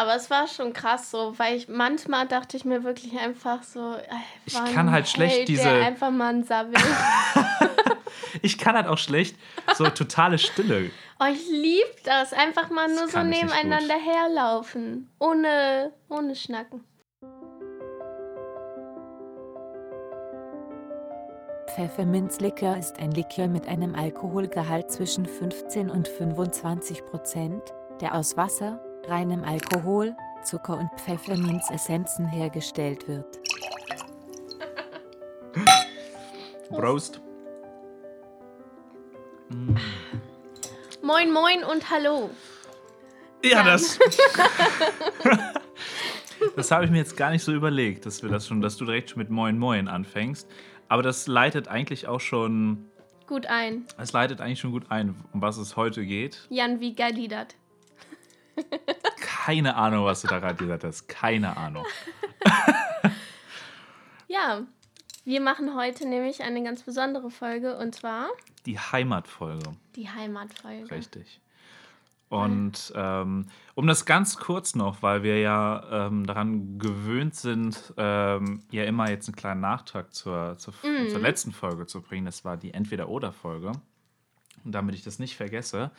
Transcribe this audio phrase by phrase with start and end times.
[0.00, 3.94] aber es war schon krass so, weil ich manchmal dachte ich mir wirklich einfach so,
[3.94, 4.04] ey,
[4.46, 6.74] Ich kann halt schlecht diese- einfach mal ein Sabbel.
[8.42, 9.36] Ich kann halt auch schlecht
[9.74, 10.90] so totale Stille.
[11.18, 12.32] oh, ich lieb das.
[12.32, 15.10] Einfach mal Das nur so nebeneinander herlaufen.
[15.18, 16.84] Ohne, ohne Schnacken.
[21.74, 27.62] Pfefferminzlikör ist ein Likör mit einem Alkoholgehalt zwischen 15 und 25 Prozent,
[28.00, 30.14] der aus Wasser, reinem Alkohol,
[30.44, 33.38] Zucker und Pfefferminzessenzen hergestellt wird.
[36.70, 37.20] Prost.
[41.02, 42.30] Moin, moin und hallo.
[43.44, 43.98] Ja, das.
[46.56, 48.84] das habe ich mir jetzt gar nicht so überlegt, dass wir das schon, dass du
[48.84, 50.48] direkt schon mit Moin Moin anfängst.
[50.88, 52.86] Aber das leitet eigentlich auch schon,
[53.26, 53.86] Gut ein.
[53.98, 56.46] es leitet eigentlich schon gut ein, um was es heute geht.
[56.50, 57.54] Jan, wie geil die dat?
[59.20, 61.08] Keine Ahnung, was du da gerade gesagt hast.
[61.08, 61.84] Keine Ahnung.
[64.28, 64.62] Ja,
[65.24, 68.28] wir machen heute nämlich eine ganz besondere Folge und zwar
[68.64, 69.72] Die Heimatfolge.
[69.96, 70.90] die Heimatfolge.
[70.90, 71.40] Richtig.
[72.28, 78.62] Und ähm, um das ganz kurz noch, weil wir ja ähm, daran gewöhnt sind, ähm,
[78.70, 80.72] ja immer jetzt einen kleinen Nachtrag zur, zur,
[81.10, 82.26] zur letzten Folge zu bringen.
[82.26, 83.72] Das war die Entweder-Oder-Folge.
[84.64, 85.90] Und damit ich das nicht vergesse.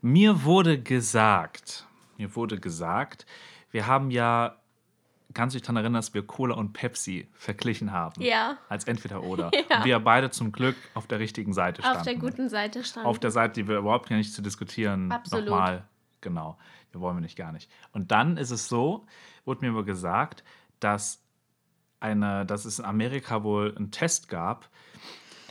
[0.00, 1.84] Mir wurde gesagt,
[2.18, 3.26] mir wurde gesagt,
[3.70, 4.56] wir haben ja,
[5.34, 8.22] kannst du dich daran erinnern, dass wir Cola und Pepsi verglichen haben?
[8.22, 9.50] Ja, Als Entweder-Oder.
[9.70, 9.78] Ja.
[9.78, 11.98] Und wir beide zum Glück auf der richtigen Seite standen.
[11.98, 13.08] auf der guten Seite standen.
[13.08, 15.46] Auf der Seite, die wir überhaupt gar nicht zu diskutieren, Absolut.
[15.48, 15.84] nochmal.
[16.20, 16.56] Genau.
[16.92, 17.70] Wir wollen wir nicht gar nicht.
[17.92, 19.06] Und dann ist es so,
[19.44, 20.44] wurde mir aber gesagt,
[20.80, 21.22] dass,
[22.00, 24.68] eine, dass es in Amerika wohl einen Test gab,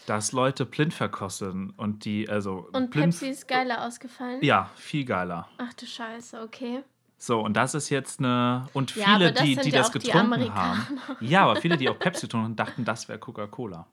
[0.06, 3.14] dass Leute blind verkosten und die, also und blind.
[3.14, 4.40] Pepsi ist geiler ausgefallen?
[4.44, 5.48] Ja, viel geiler.
[5.58, 6.84] Ach du Scheiße, okay.
[7.18, 8.68] So, und das ist jetzt eine.
[8.74, 10.88] Und Ja, viele, aber das die, die ja das die getrunken Amerikaner.
[11.08, 11.18] haben.
[11.22, 13.88] Ja, aber viele, die auch Pepsi getrunken haben, dachten, das wäre Coca-Cola.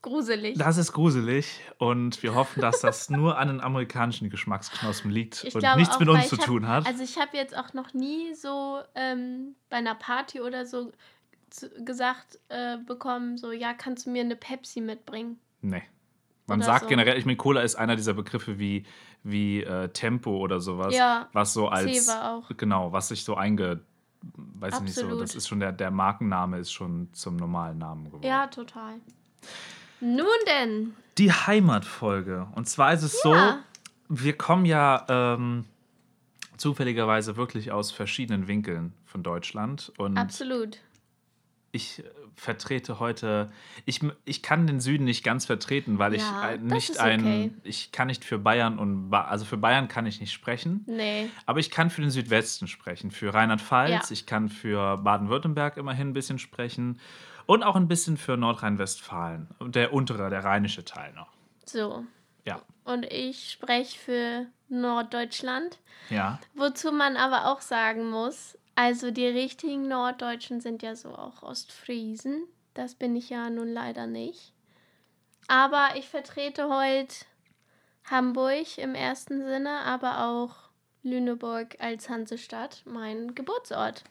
[0.00, 0.58] Gruselig.
[0.58, 5.54] Das ist gruselig und wir hoffen, dass das nur an den amerikanischen Geschmacksknospen liegt Ich
[5.54, 6.86] und nichts auch, mit uns zu hab- tun hat.
[6.86, 10.90] Also ich habe jetzt auch noch nie so ähm, bei einer Party oder so
[11.84, 15.38] gesagt äh, bekommen, so ja, kannst du mir eine Pepsi mitbringen?
[15.60, 15.82] nee.
[16.48, 16.88] Man oder sagt so.
[16.88, 18.84] generell, ich meine, Cola ist einer dieser Begriffe wie,
[19.22, 22.50] wie äh, Tempo oder sowas, Ja, was so als auch.
[22.56, 23.80] genau, was sich so einge
[24.24, 28.06] weiß ich nicht so, das ist schon der, der Markenname ist schon zum normalen Namen
[28.06, 28.24] geworden.
[28.26, 28.94] Ja, total.
[30.00, 32.48] Nun denn, Die Heimatfolge.
[32.56, 33.62] Und zwar ist es Ja.
[34.08, 35.64] so, wir kommen ja ähm,
[36.56, 39.92] zufälligerweise wirklich aus verschiedenen Winkeln von Deutschland.
[39.98, 40.78] Und absolut.
[41.74, 42.02] Ich äh,
[42.36, 43.50] vertrete heute,
[43.86, 47.20] ich, ich kann den Süden nicht ganz vertreten, weil ich Ja, ein- das nicht ein,
[47.20, 47.50] okay.
[47.64, 50.84] ich kann nicht für Bayern und, ba also für Bayern kann ich nicht sprechen.
[50.86, 51.28] Nee.
[51.46, 54.12] Aber ich kann für den Südwesten sprechen, für Rheinland-Pfalz, Ja.
[54.12, 57.00] ich kann für Baden-Württemberg immerhin ein bisschen sprechen
[57.46, 61.28] und auch ein bisschen für Nordrhein-Westfalen, der untere, der rheinische Teil noch.
[61.64, 62.04] So.
[62.44, 65.78] Ja, Und ich spreche für Norddeutschland.
[66.10, 66.38] ja.
[66.54, 72.44] Wozu man aber auch sagen muss, also die richtigen Norddeutschen sind ja so auch Ostfriesen.
[72.74, 74.52] Das bin ich ja nun leider nicht.
[75.48, 77.14] Aber ich vertrete heute
[78.04, 80.54] Hamburg im ersten Sinne, aber auch
[81.02, 84.04] Lüneburg als Hansestadt, mein Geburtsort.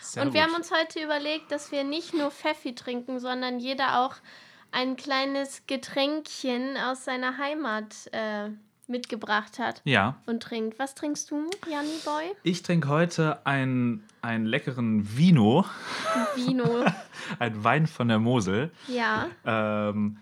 [0.00, 0.50] Sehr Und wir gut.
[0.50, 4.16] haben uns heute überlegt, dass wir nicht nur Pfeffi trinken, sondern jeder auch
[4.72, 8.50] ein kleines Getränkchen aus seiner Heimat äh,
[8.88, 10.78] mitgebracht hat Ja, und trinkt.
[10.78, 12.34] Was trinkst du, Janni Boy?
[12.42, 15.64] ich trinke heute einen, einen leckeren Vino,
[16.34, 16.84] Vino.
[17.38, 18.70] ein Wein von der Mosel.
[18.88, 19.26] ja.
[19.44, 20.18] Ähm,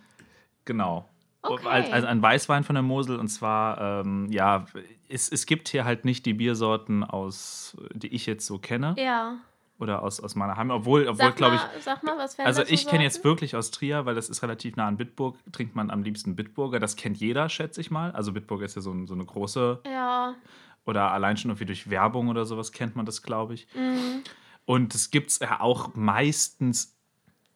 [0.64, 1.08] genau.
[1.42, 1.66] Okay.
[1.68, 4.66] Als, also ein Weißwein von der Mosel und zwar, ähm, ja,
[5.08, 9.36] es, es gibt hier halt nicht die Biersorten aus, die ich jetzt so kenne Ja.
[9.78, 12.74] Oder aus, aus meiner Heimat, obwohl, obwohl glaube ich, sag mal, was Also das so
[12.74, 15.90] ich kenne jetzt wirklich aus Trier, weil das ist relativ nah an Bitburg, trinkt man
[15.90, 16.78] am liebsten Bitburger.
[16.80, 18.10] Das kennt jeder, schätze ich mal.
[18.12, 20.34] Also Bitburg ist ja so, so eine große, Ja.
[20.86, 23.66] oder allein schon irgendwie durch Werbung oder sowas kennt man das, glaube ich.
[23.74, 24.22] Mhm.
[24.64, 26.94] Und es gibt es ja auch meistens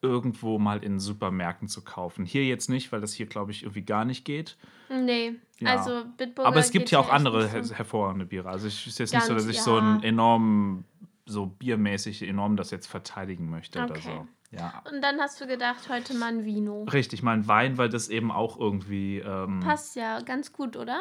[0.02, 2.24] irgendwo mal in Supermärkten zu kaufen.
[2.24, 4.56] Hier jetzt nicht, weil das hier, glaube ich, irgendwie gar nicht geht.
[4.88, 5.34] Nee.
[5.58, 5.76] Ja.
[5.76, 7.74] Also Bitburger Aber es gibt ja auch andere her so.
[7.74, 8.48] hervorragende Biere.
[8.48, 9.82] Also es ist jetzt nicht so, Ganz, dass ich so ja.
[9.96, 10.84] ein enorm,
[11.30, 14.00] so biermäßig enorm das jetzt verteidigen möchte oder Okay.
[14.02, 14.28] so.
[14.56, 14.82] Ja.
[14.92, 16.82] Und dann hast du gedacht, heute mal ein Vino.
[16.92, 19.18] Richtig, mal ein Wein, weil das eben auch irgendwie.
[19.18, 21.00] Ähm, Passt ja ganz gut, oder?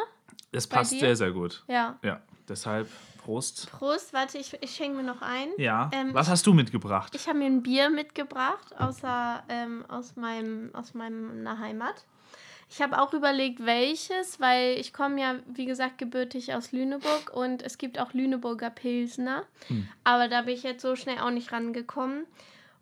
[0.52, 1.00] Es bei passt dir?
[1.00, 1.64] sehr, sehr gut.
[1.68, 1.98] Ja.
[2.04, 2.88] Ja, deshalb
[3.24, 3.72] Prost.
[3.72, 5.50] Prost, warte, ich, ich schenke mir noch ein.
[5.58, 5.90] Ja.
[5.94, 7.14] Ähm, Was hast du mitgebracht?
[7.16, 12.06] Ich habe mir ein Bier mitgebracht außer, ähm, aus, meinem, aus meiner Heimat.
[12.70, 17.64] Ich habe auch überlegt, welches, weil ich komme ja, wie gesagt, gebürtig aus Lüneburg und
[17.64, 19.44] es gibt auch Lüneburger Pilsner.
[19.68, 19.88] Hm.
[20.04, 22.26] Aber da bin ich jetzt so schnell auch nicht rangekommen.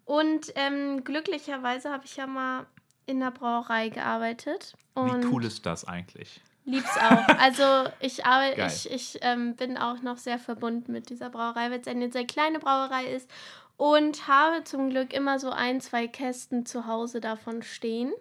[0.03, 2.65] Und ähm, glücklicherweise habe ich ja mal
[3.05, 4.73] in der Brauerei gearbeitet.
[4.93, 6.41] Und Wie cool ist das eigentlich?
[6.65, 7.27] Lieb's auch.
[7.39, 8.67] Also ich, arbeite, Geil.
[8.67, 12.25] ich, ich ähm, bin auch noch sehr verbunden mit dieser Brauerei, weil es eine sehr
[12.25, 13.29] kleine Brauerei ist.
[13.77, 18.11] Und habe zum Glück immer so ein, zwei Kästen zu Hause davon stehen.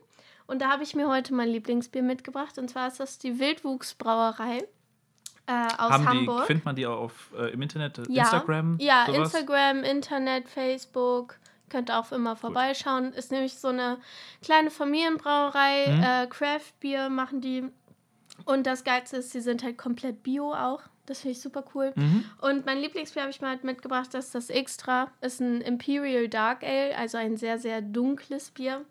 [0.47, 2.59] Und da habe ich mir heute mein Lieblingsbier mitgebracht.
[2.59, 4.59] Und zwar ist das die Wildwuchsbrauerei
[5.47, 6.41] äh, aus Haben Hamburg.
[6.43, 8.79] die, findet man die auch auf äh, im Internet, ja, Instagram?
[8.81, 9.35] Ja, sowas?
[9.35, 11.37] Instagram, Internet, Facebook.
[11.69, 13.13] Könnt ihr auch immer vorbeischauen.
[13.13, 13.99] Ist nämlich so eine
[14.43, 15.87] kleine Familienbrauerei.
[15.89, 16.03] Mhm.
[16.03, 17.65] Äh, Craft Beer machen die.
[18.45, 20.83] Und das Geilste ist, sie sind halt komplett bio auch.
[21.07, 21.93] Das finde ich super cool.
[21.95, 22.25] Mhm.
[22.41, 25.11] Und mein Lieblingsbier habe ich mal halt mitgebracht, das ist das Extra.
[25.21, 28.85] Ist ein Imperial Dark Ale, also ein sehr, sehr dunkles Bier.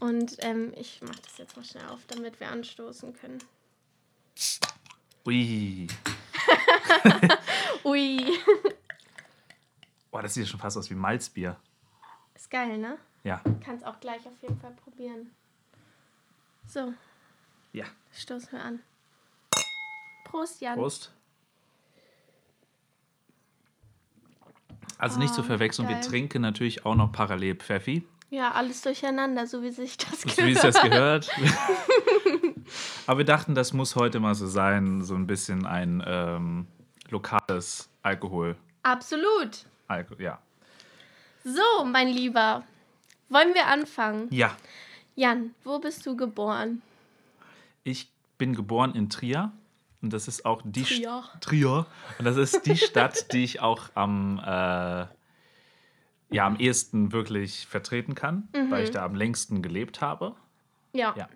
[0.00, 3.38] Und ähm, ich mache das jetzt mal schnell auf, damit wir anstoßen können.
[5.26, 5.86] Ui.
[7.84, 8.38] Ui.
[10.10, 11.56] Boah, das sieht ja schon fast aus wie Malzbier.
[12.34, 12.98] Ist geil, ne?
[13.24, 13.40] Ja.
[13.64, 15.30] Kannst auch gleich auf jeden Fall probieren.
[16.66, 16.92] So,
[17.72, 17.84] Ja.
[18.12, 18.80] stoßen wir an.
[20.24, 20.74] Prost, Jan.
[20.76, 21.12] Prost.
[24.98, 26.04] Also nicht zu Oh, verwechseln, wir geil.
[26.04, 30.52] trinken natürlich auch noch parallel Pfeffi, Ja, alles durcheinander, so wie sich das so wie
[30.52, 30.64] es gehört.
[30.74, 31.30] das gehört.
[33.06, 36.66] Aber wir dachten, das muss heute mal so sein, so ein bisschen ein ähm,
[37.10, 38.56] lokales Alkohol.
[38.84, 39.66] Absolut.
[39.86, 40.38] Alko ja.
[41.44, 42.64] So, mein Lieber,
[43.28, 44.28] wollen wir anfangen?
[44.30, 44.56] ja,
[45.14, 46.80] Jan, wo bist du geboren?
[47.84, 48.08] ich
[48.38, 49.52] bin geboren in Trier
[50.00, 51.22] und das ist auch die Trier.
[51.34, 51.86] St- Trier.
[52.18, 55.04] Und das ist die Stadt, die ich auch am, äh,
[56.32, 58.94] ja, am ehesten wirklich vertreten kann, weil ich Mhm.
[58.94, 60.34] da am längsten gelebt habe.
[60.92, 61.28] Ja, Ja.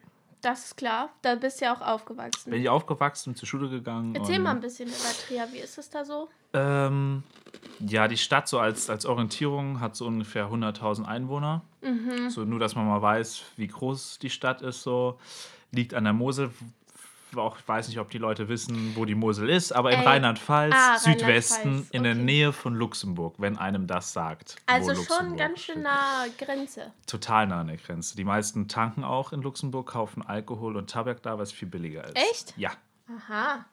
[0.43, 1.11] das ist klar.
[1.23, 2.51] Da bist du ja auch aufgewachsen.
[2.51, 4.15] Bin ich aufgewachsen, zur Schule gegangen.
[4.15, 5.49] Erzähl mal ein bisschen über Trier.
[5.53, 6.29] Wie ist es da so?
[6.53, 7.23] Ähm,
[7.81, 11.63] ja, die Stadt so als, als Orientierung hat so ungefähr 100.000 Einwohner.
[11.83, 12.31] Mhm.
[12.31, 14.83] So nur, dass man mal weiß, wie groß die Stadt ist.
[14.83, 15.19] So
[15.73, 16.51] liegt an der Mosel.
[17.35, 20.07] Auch ich weiß nicht, ob die Leute wissen, wo die Mosel ist, aber in Ey.
[20.07, 22.23] Rheinland-Pfalz, Ah, Südwesten, Rheinland-Pfalz, in der okay.
[22.23, 24.57] Nähe von Luxemburg, wenn einem das sagt.
[24.67, 25.85] Also schon ganz schön steht.
[25.85, 26.93] nah Grenze.
[27.07, 28.17] Total nah an der Grenze.
[28.17, 32.17] Die meisten tanken auch in Luxemburg, kaufen Alkohol und Tabak da, was viel billiger ist.
[32.17, 32.55] Echt?
[32.57, 32.71] Ja.
[33.09, 33.65] Aha.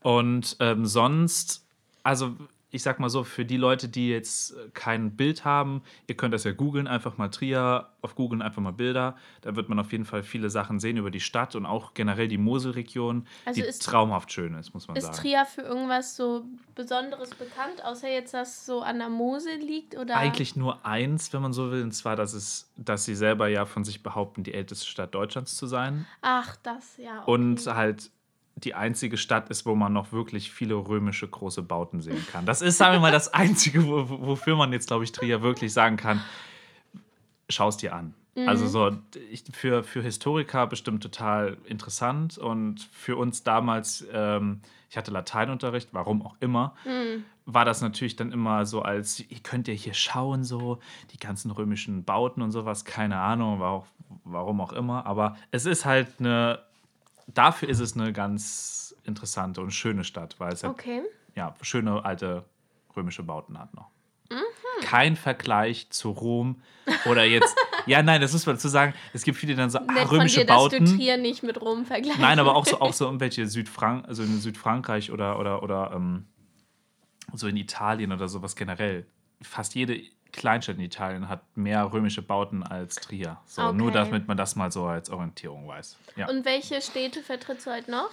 [0.00, 1.66] Und ähm, sonst,
[2.02, 2.36] also
[2.74, 6.34] ich sag mal so, für die Leute, die jetzt äh, kein Bild haben, ihr könnt
[6.34, 9.16] das ja googeln, einfach mal Trier, auf googeln einfach mal Bilder.
[9.42, 12.28] Da wird man auf jeden Fall viele Sachen sehen über die Stadt und auch generell
[12.28, 15.16] die Moselregion, Also die ist- traumhaft schön ist, muss man Ist sagen.
[15.16, 16.44] Trier für irgendwas so
[16.74, 19.96] Besonderes bekannt, außer jetzt, dass so an der Mosel liegt?
[19.96, 20.16] Oder?
[20.16, 23.66] Eigentlich nur eins, wenn man so will, und zwar, dass, es, dass sie selber ja
[23.66, 26.06] von sich behaupten, die älteste Stadt Deutschlands zu sein.
[26.22, 27.22] Ach, das, ja.
[27.22, 27.30] Okay.
[27.30, 28.10] Und halt
[28.56, 32.46] die einzige Stadt ist, wo man noch wirklich viele römische große Bauten sehen kann.
[32.46, 35.42] Das ist, sagen wir mal, das Einzige, wo, wo- wofür man jetzt, glaube ich, Trier
[35.42, 36.20] wirklich sagen kann,
[37.48, 38.14] schau es dir an.
[38.48, 38.90] Also so
[39.30, 44.60] ich, für, für Historiker bestimmt total interessant und für uns damals, ähm,
[44.90, 46.74] ich hatte Lateinunterricht, warum auch immer,
[47.46, 50.78] war das natürlich dann immer so als, ihr könnt ja hier schauen, so
[51.12, 53.86] die ganzen römischen Bauten und sowas, keine Ahnung, war auch,
[54.24, 56.58] warum auch immer, aber es ist halt eine,
[57.26, 61.02] dafür ist es eine ganz interessante und schöne Stadt, weil es Okay.
[61.34, 62.44] ja, schöne alte
[62.96, 63.90] römische Bauten hat noch.
[64.30, 64.36] Mhm.
[64.82, 66.62] Kein Vergleich zu Rom
[67.06, 67.54] oder jetzt,
[67.86, 70.08] ja, nein, das muss man dazu sagen, es gibt viele, die dann so, ah, Nett
[70.08, 70.84] von römische dir, dass Bauten.
[70.86, 72.20] du Trier nicht mit Rom vergleichst.
[72.20, 76.26] Nein, aber auch so, auch so irgendwelche Südfrank also in Südfrankreich oder, oder, oder ähm,
[77.32, 79.06] so in Italien oder sowas generell.
[79.42, 80.00] Fast jede
[80.36, 83.38] Kleinstadt in Italien hat mehr römische Bauten als Trier.
[83.46, 83.94] So, Nur Okay.
[83.94, 85.96] damit man das mal so als Orientierung weiß.
[86.16, 86.28] Ja.
[86.28, 88.10] Und welche Städte vertrittst du heute noch?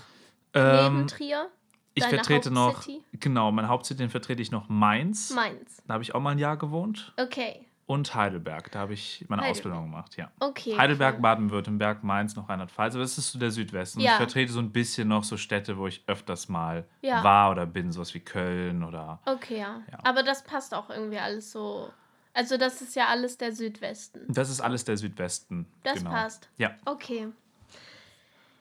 [0.53, 1.49] ähm, Neben Trier?
[1.93, 5.31] ich vertrete noch, genau, mein Hauptcity vertrete ich noch Mainz.
[5.31, 5.81] Mainz.
[5.87, 7.13] Da habe ich auch mal ein Jahr gewohnt.
[7.17, 7.65] Okay.
[7.87, 8.71] Und Heidelberg.
[8.71, 9.57] Da habe ich meine Heidelberg.
[9.57, 10.31] Ausbildung gemacht, ja.
[10.39, 10.77] Okay.
[10.77, 11.21] Heidelberg, cool.
[11.23, 12.93] Baden-Württemberg, Mainz, noch Rheinland-Pfalz.
[12.93, 13.99] Aber das ist so der Südwesten.
[13.99, 14.11] Ja.
[14.11, 17.21] Ich vertrete so ein bisschen noch so Städte, wo ich öfters mal Ja.
[17.23, 19.19] war oder bin, sowas wie Köln oder.
[19.25, 19.81] Okay, ja.
[19.91, 19.99] Ja.
[20.03, 21.91] Aber das passt auch irgendwie alles so.
[22.33, 24.25] Also, das ist ja alles der Südwesten.
[24.29, 25.67] Das ist alles der Südwesten.
[25.83, 26.11] Das genau.
[26.11, 26.49] passt.
[26.57, 26.75] Ja.
[26.85, 27.27] Okay.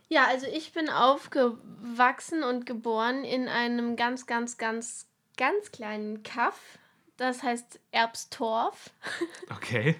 [0.09, 6.79] Ja, also ich bin aufgewachsen und geboren in einem ganz, ganz, ganz, ganz kleinen Kaff.
[7.17, 8.91] Das heißt Erbstorf.
[9.51, 9.97] Okay.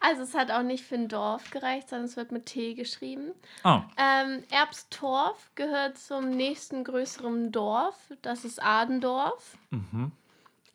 [0.00, 3.32] Also es hat auch nicht für ein Dorf gereicht, sondern es wird mit T geschrieben.
[3.64, 7.96] Oh, Ähm, Erbstorf gehört zum nächsten größeren Dorf.
[8.22, 10.12] Das ist Adendorf, mhm.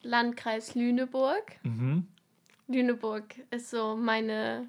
[0.03, 1.43] Landkreis Lüneburg.
[1.63, 2.07] Mhm.
[2.67, 4.67] Lüneburg ist so meine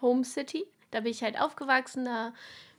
[0.00, 0.66] Home City.
[0.90, 2.04] da bin ich halt aufgewachsen.
[2.04, 2.32] Da,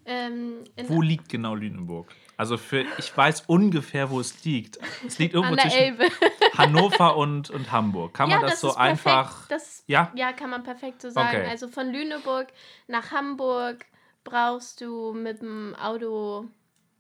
[0.06, 2.14] ähm, Wo liegt genau Lüneburg?
[2.38, 4.78] Also für, ich weiß ungefähr, wo es liegt.
[5.08, 5.98] Es liegt irgendwo zwischen.
[6.58, 8.14] Hannover und, und Hamburg.
[8.14, 9.08] Kann man das, so ist perfekt.
[9.08, 9.48] einfach.
[9.48, 10.12] Das, Ja?
[10.16, 11.38] ja, kann man perfekt so sagen.
[11.38, 11.48] Okay.
[11.50, 12.48] Also von Lüneburg
[12.88, 13.86] nach Hamburg
[14.26, 16.46] brauchst du mit dem Auto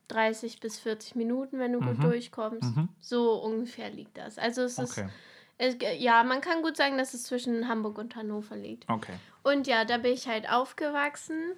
[0.07, 2.75] 30 bis 40 Minuten, wenn du gut durchkommst.
[2.75, 2.89] Mhm.
[2.99, 4.37] So ungefähr liegt das.
[4.37, 5.09] Also es ist, Okay.
[5.57, 8.89] es, ja, man kann gut sagen, dass es zwischen Hamburg und Hannover liegt.
[8.89, 9.13] Okay.
[9.43, 11.53] Und ja, da bin ich halt aufgewachsen.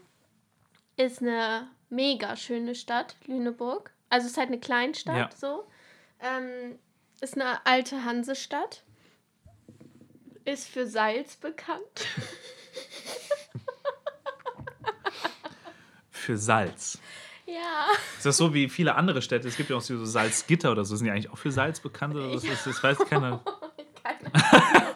[0.96, 3.92] Ist eine mega schöne Stadt, Lüneburg.
[4.10, 5.30] Also es ist halt eine Kleinstadt Ja.
[5.36, 5.68] so.
[6.20, 6.80] Ähm,
[7.22, 8.84] ist eine alte Hansestadt.
[10.46, 11.84] Ist für Salz bekannt.
[16.10, 17.00] Für Salz.
[17.48, 17.88] Ja.
[18.18, 19.48] Ist das so wie viele andere Städte?
[19.48, 20.96] Es gibt ja auch so Salzgitter oder so.
[20.96, 22.14] Sind die eigentlich auch für Salz bekannt?
[22.16, 22.84] Oder was ist das?
[22.84, 23.42] Weiß keiner.
[24.04, 24.32] Keine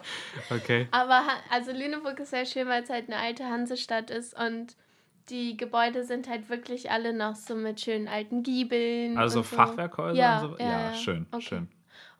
[0.50, 0.86] Okay.
[0.90, 4.76] Aber also Lüneburg ist sehr schön, weil es halt eine alte Hansestadt ist und
[5.28, 9.16] die Gebäude sind halt wirklich alle noch so mit schönen alten Giebeln.
[9.18, 9.42] Also so.
[9.56, 10.58] Fachwerkhäuser ja, und so?
[10.58, 10.94] Ja, Ja, ja.
[10.94, 11.42] schön, Okay.
[11.42, 11.68] schön.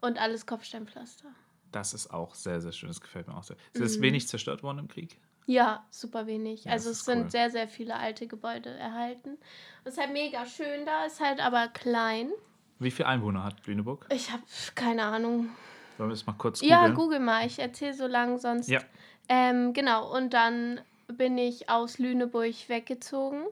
[0.01, 1.29] Und alles Kopfsteinpflaster.
[1.73, 2.89] Das ist auch sehr, sehr schön.
[2.89, 3.57] Das gefällt mir auch sehr.
[3.75, 4.03] Es ist Mhm.
[4.03, 5.19] wenig zerstört worden im Krieg.
[5.47, 6.65] Ja, super wenig.
[6.65, 7.31] Ja, also es sind cool.
[7.31, 9.39] sehr, sehr viele alte Gebäude erhalten.
[9.85, 12.31] Es ist halt mega schön da, ist halt aber klein.
[12.79, 14.07] Wie viele Einwohner hat Lüneburg?
[14.13, 14.43] Ich habe
[14.75, 15.51] keine Ahnung.
[15.99, 16.95] Wollen wir das mal kurz Ja, googeln?
[16.95, 18.69] google mal, ich erzähle so lang sonst.
[18.69, 18.81] Ja.
[19.29, 23.45] Ähm, genau, und dann bin ich aus Lüneburg weggezogen.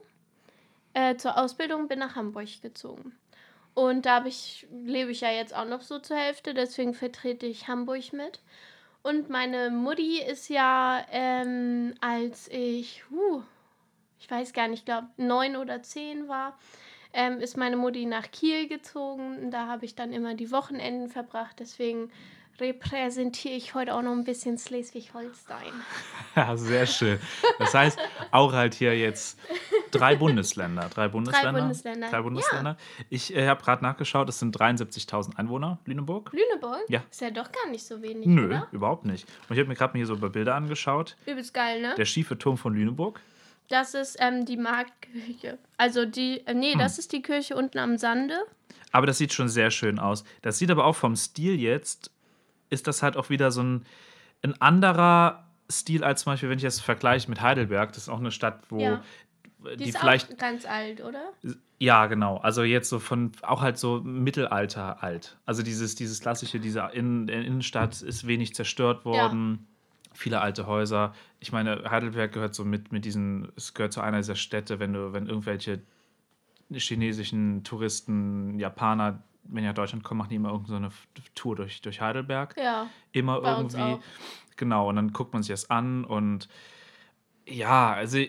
[0.93, 3.13] Äh, zur Ausbildung bin nach Hamburg gezogen.
[3.73, 7.67] Und da ich, lebe ich ja jetzt auch noch so zur Hälfte, deswegen vertrete ich
[7.69, 8.41] Hamburg mit.
[9.03, 13.41] Und meine Mutti ist ja, ähm, als ich, huh,
[14.19, 16.57] ich weiß gar nicht, ich glaube neun oder zehn war,
[17.13, 19.51] ähm, ist meine Mutti nach Kiel gezogen.
[19.51, 21.57] Da habe ich dann immer die Wochenenden verbracht.
[21.59, 22.11] Deswegen
[22.59, 25.73] repräsentiere ich heute auch noch ein bisschen Schleswig-Holstein.
[26.33, 27.19] Ja, sehr schön.
[27.59, 27.99] Das heißt,
[28.31, 29.37] auch halt hier jetzt
[29.91, 30.89] drei Bundesländer.
[30.93, 31.59] Drei Bundesländer.
[31.61, 32.77] Bundesländer, Drei Bundesländer.
[33.09, 36.31] Ich äh, habe gerade nachgeschaut, es sind 73.000 Einwohner, Lüneburg.
[36.33, 36.81] Lüneburg?
[36.89, 37.03] Ja.
[37.09, 38.67] Ist ja doch gar nicht so wenig, Nö, oder?
[38.71, 39.27] überhaupt nicht.
[39.49, 41.15] Und ich habe mir gerade hier so ein paar Bilder angeschaut.
[41.25, 41.93] Übelst geil, ne?
[41.97, 43.19] Der schiefe Turm von Lüneburg.
[43.69, 45.57] Das ist ähm, die Marktkirche.
[45.77, 46.59] Also die, äh, Hm.
[46.59, 48.35] nee, das ist die Kirche unten am Sande.
[48.91, 50.23] Aber das sieht schon sehr schön aus.
[50.41, 52.11] Das sieht aber auch vom Stil jetzt,
[52.69, 53.85] ist das halt auch wieder so ein,
[54.43, 57.93] ein anderer Stil als zum Beispiel, wenn ich das vergleiche mit Heidelberg.
[57.93, 59.01] Das ist auch eine Stadt, wo Ja.
[59.71, 61.33] Die, Die, ist vielleicht ganz alt, oder?
[61.77, 62.37] Ja, genau.
[62.37, 65.37] Also jetzt so von, auch halt so Mittelalter alt.
[65.45, 69.67] Also dieses, dieses klassische, diese In in Innenstadt ist wenig zerstört worden.
[70.13, 71.13] Viele alte Häuser.
[71.39, 74.93] Ich meine, Heidelberg gehört so mit, mit diesen, es gehört zu einer dieser Städte, wenn
[74.93, 75.81] du, wenn irgendwelche
[76.73, 81.55] chinesischen Touristen, Japaner, wenn die nach Deutschland kommen, machen die immer irgendeine so eine Tour
[81.55, 82.87] durch, durch Heidelberg Ja.
[83.11, 83.97] immer irgendwie.
[84.55, 86.47] Genau, und dann guckt man sich das an und
[87.47, 88.19] ja, also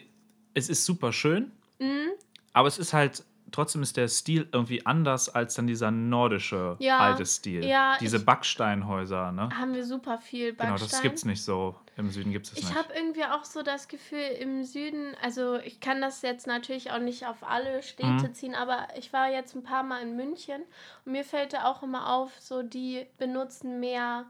[0.54, 2.08] es ist super schön, Mhm.
[2.52, 6.98] aber es ist halt, trotzdem ist der Stil irgendwie anders als dann dieser nordische Ja,
[6.98, 7.64] alte Stil.
[7.64, 9.50] ja, Diese ich- Backsteinhäuser, ne?
[9.56, 10.76] Haben wir super viel Backstein.
[10.76, 11.74] Genau, das gibt's nicht so.
[11.98, 12.74] Im Süden gibt es Ich nicht.
[12.74, 16.98] habe irgendwie auch so das Gefühl, im Süden, also ich kann das jetzt natürlich auch
[17.00, 18.34] nicht auf alle Städte Mhm.
[18.34, 20.62] ziehen, aber ich war jetzt ein paar Mal in München
[21.04, 24.24] und mir fällt da auch immer auf, so die benutzen mehr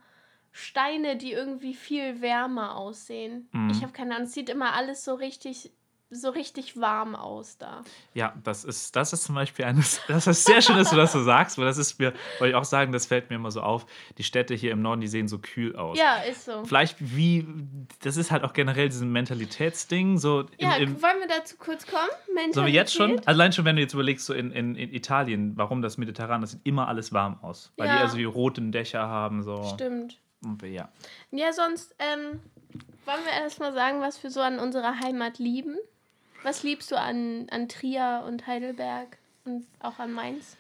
[0.51, 3.49] Steine, die irgendwie viel wärmer aussehen.
[3.53, 3.71] Mhm.
[3.71, 5.71] Ich habe keine Ahnung, es sieht immer alles so richtig,
[6.15, 7.83] so richtig warm aus da.
[8.15, 11.13] Ja, das ist, das ist zum Beispiel eines, das ist sehr schön, dass du das
[11.13, 13.63] so sagst, weil das ist mir, wollte ich auch sagen, das fällt mir immer so
[13.63, 13.87] auf.
[14.19, 15.99] Die Städte hier im Norden, die sehen so kühl aus.
[15.99, 16.65] Ja, ist so.
[16.65, 17.47] Vielleicht wie,
[18.03, 21.87] das ist halt auch generell dieses Mentalitätsding, so im, Ja, im, wollen wir dazu kurz
[21.87, 22.53] kommen?
[22.53, 23.07] Sollen wir jetzt schon?
[23.07, 23.29] Mentalität?
[23.29, 26.53] Allein schon, wenn du jetzt überlegst, so in, in, in Italien, warum das Mediterran, das
[26.53, 27.73] sieht immer alles warm aus.
[27.77, 28.01] Weil die Ja.
[28.03, 29.63] also die roten Dächer haben, so.
[29.75, 30.19] Stimmt.
[30.65, 30.89] Ja.
[31.31, 32.41] Ja, sonst ähm,
[33.05, 35.77] wollen wir erstmal sagen, was wir so an unserer Heimat lieben.
[36.43, 40.57] Was liebst du an, an Trier und Heidelberg und auch an Mainz?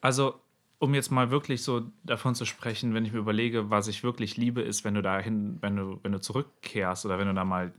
[0.00, 0.40] Also,
[0.78, 4.36] um jetzt mal wirklich so davon zu sprechen, wenn ich mir überlege, was ich wirklich
[4.36, 7.72] liebe, ist, wenn du dahin, wenn du, wenn du zurückkehrst oder wenn du da mal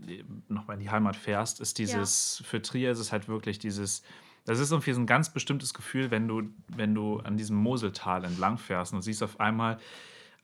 [0.47, 4.01] nochmal in die Heimat fährst, ist dieses, für Trier ist es halt wirklich dieses,
[4.45, 8.23] das ist irgendwie so ein ganz bestimmtes Gefühl, wenn du, wenn du an diesem Moseltal
[8.23, 9.77] entlang fährst und du siehst auf einmal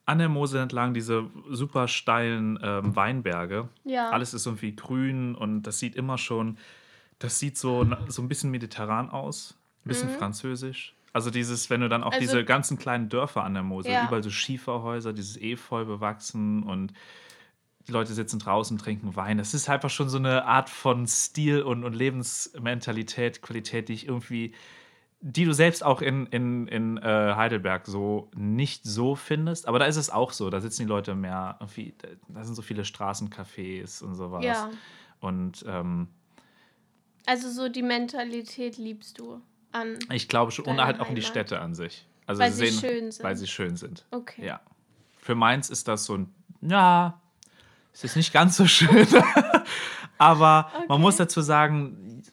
[0.05, 3.70] an der Mosel entlang diese super steilen ähm, Weinberge.
[3.86, 4.10] Ja.
[4.10, 6.58] Alles ist irgendwie grün und das sieht immer schon,
[7.21, 10.93] das sieht so, so ein bisschen mediterran aus, ein bisschen französisch.
[11.13, 12.13] Also dieses, wenn du dann auch Mhm.
[12.15, 14.05] Also- diese ganzen kleinen Dörfer an der Mosel, Ja.
[14.07, 16.93] überall so Schieferhäuser, dieses Efeu bewachsen und
[17.87, 19.37] die Leute sitzen draußen, trinken Wein.
[19.39, 24.07] Das ist einfach schon so eine Art von Stil und, und Lebensmentalität, Qualität, die ich
[24.07, 24.53] irgendwie,
[25.19, 29.67] die du selbst auch in, in, in äh, Heidelberg so nicht so findest.
[29.67, 30.49] Aber da ist es auch so.
[30.49, 31.93] Da sitzen die Leute mehr, irgendwie,
[32.27, 34.45] da sind so viele Straßencafés und sowas.
[34.45, 34.69] Ja.
[35.19, 36.07] Und ähm,
[37.25, 39.97] Also so die Mentalität liebst du an.
[40.11, 41.21] Ich glaube schon, und halt auch in die.
[41.21, 42.05] Städte an sich.
[42.25, 43.23] Also Weil sie schön sind.
[43.23, 44.05] Weil sie schön sind.
[44.11, 44.45] Okay.
[44.45, 44.61] Ja.
[45.17, 47.19] Für Mainz ist das so ein, ja,
[47.93, 49.07] es ist nicht ganz so schön.
[50.17, 50.85] Aber Okay.
[50.87, 52.23] man muss dazu sagen,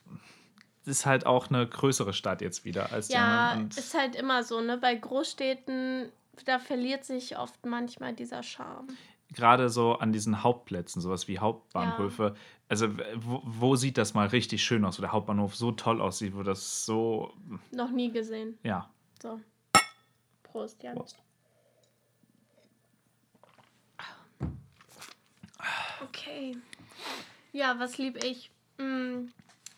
[0.83, 3.64] es ist halt auch eine größere Stadt jetzt wieder als die Ja, anderen.
[3.64, 4.78] Und ist halt immer so, ne?
[4.78, 6.11] Bei Großstädten,
[6.45, 8.88] da verliert sich oft manchmal dieser Charme.
[9.35, 12.35] gerade so an diesen Hauptplätzen, sowas wie Hauptbahnhöfe,
[12.69, 16.35] also wo, wo sieht das mal richtig schön aus, wo der Hauptbahnhof so toll aussieht,
[16.37, 17.33] wo das so,
[17.73, 18.59] Noch nie gesehen.
[18.63, 18.89] ja.
[19.23, 19.41] So.
[20.43, 20.95] Prost, Jan.
[20.97, 21.17] Prost.
[26.03, 26.57] Okay.
[27.53, 28.51] Ja, was lieb ich?
[28.79, 29.27] Mm,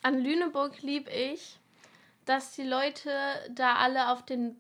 [0.02, 1.59] An Lüneburg lieb ich,
[2.25, 3.11] dass die Leute
[3.54, 4.56] da alle auf den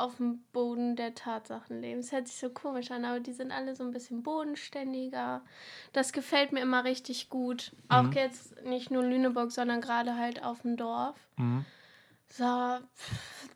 [0.00, 2.00] auf dem Boden der Tatsachen leben.
[2.00, 5.42] Es hört sich so komisch an, aber die sind alle so ein bisschen bodenständiger.
[5.92, 7.72] Das gefällt mir immer richtig gut.
[7.88, 11.16] Auch jetzt nicht nur Lüneburg, sondern gerade halt auf dem Dorf.
[11.36, 11.64] Mhm.
[12.28, 12.44] So,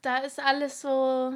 [0.02, 1.34] da ist alles so.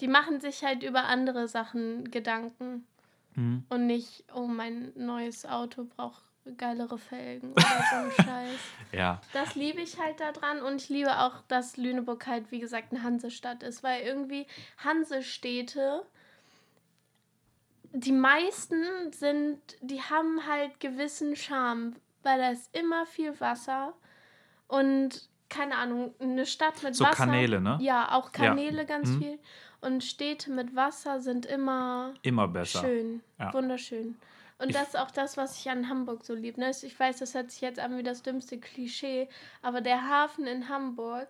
[0.00, 2.86] Die machen sich halt über andere Sachen Gedanken.
[3.34, 3.64] Mhm.
[3.68, 6.24] Und nicht, oh, mein neues Auto braucht
[6.56, 8.60] geilere Felgen oder so ein Scheiß.
[8.92, 12.92] Ja, Das liebe ich halt daran und ich liebe auch, dass Lüneburg halt, wie gesagt,
[12.92, 14.46] eine Hansestadt ist, weil irgendwie
[14.78, 16.04] Hansestädte,
[17.92, 23.94] die meisten sind, die haben halt gewissen Charme, weil da ist immer viel Wasser
[24.68, 27.16] und keine Ahnung, eine Stadt mit So Wasser.
[27.26, 27.78] Kanäle, ne?
[27.80, 29.18] Ja, auch Kanäle ganz Mhm.
[29.18, 29.38] viel.
[29.80, 32.80] Und Städte mit Wasser sind immer immer besser.
[32.80, 33.52] Schön, Ja.
[33.52, 34.16] wunderschön.
[34.58, 36.60] Und Ich- das ist auch das, was ich an Hamburg so liebe.
[36.60, 36.70] Ne?
[36.70, 39.28] Ich weiß, das hört sich jetzt an wie das dümmste Klischee,
[39.62, 41.28] aber der Hafen in Hamburg,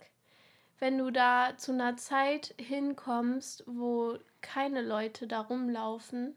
[0.78, 6.36] wenn du da zu einer Zeit hinkommst, wo keine Leute da rumlaufen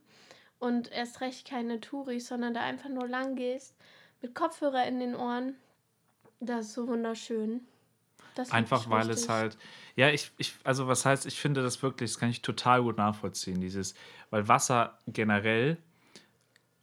[0.60, 3.75] und erst recht keine Touris, sondern da einfach nur lang gehst,
[4.22, 5.56] mit Kopfhörer in den Ohren,
[6.39, 7.67] das ist so wunderschön.
[8.36, 9.58] Das Einfach weil es halt,
[9.96, 12.98] ja, ich, ich, also was heißt, ich finde das wirklich, das kann ich total gut
[12.98, 13.96] nachvollziehen, dieses,
[14.29, 15.78] weil Wasser generell,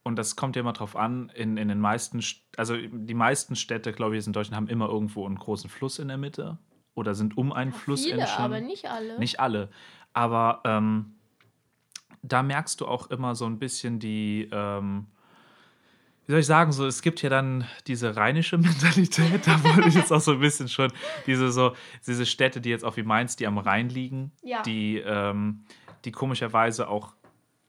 [0.04, 3.56] und das kommt ja immer drauf an, in, in den meisten, St- also die meisten
[3.56, 6.58] Städte, glaube ich, jetzt in Deutschland haben immer irgendwo einen großen Fluss in der Mitte
[6.94, 8.54] oder sind um einen Ja, Fluss Viele, entstanden.
[8.56, 9.18] aber nicht alle.
[9.18, 9.70] Nicht alle.
[10.12, 11.14] Aber ähm,
[12.22, 15.06] da merkst du auch immer so ein bisschen die, ähm,
[16.26, 19.94] wie soll ich sagen, so, es gibt ja dann diese rheinische Mentalität, da wollte ich
[19.94, 20.92] jetzt auch so ein bisschen schon,
[21.26, 21.74] diese so,
[22.06, 24.62] diese Städte, die jetzt auch wie Mainz, die am Rhein liegen, Ja.
[24.62, 25.64] die, ähm,
[26.04, 27.14] die komischerweise auch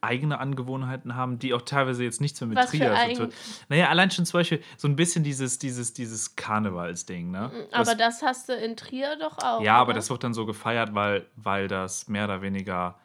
[0.06, 3.34] eigene Angewohnheiten haben, die auch teilweise jetzt nichts mehr mit Was Trier zu tun.
[3.70, 7.52] Naja, allein schon zum Beispiel so ein bisschen dieses, dieses, dieses Karnevalsding, ne?
[7.72, 9.62] aber Was- das hast du in Trier doch auch.
[9.62, 9.96] ja, aber oder?
[9.96, 13.00] das wird dann so gefeiert, weil, weil das mehr oder weniger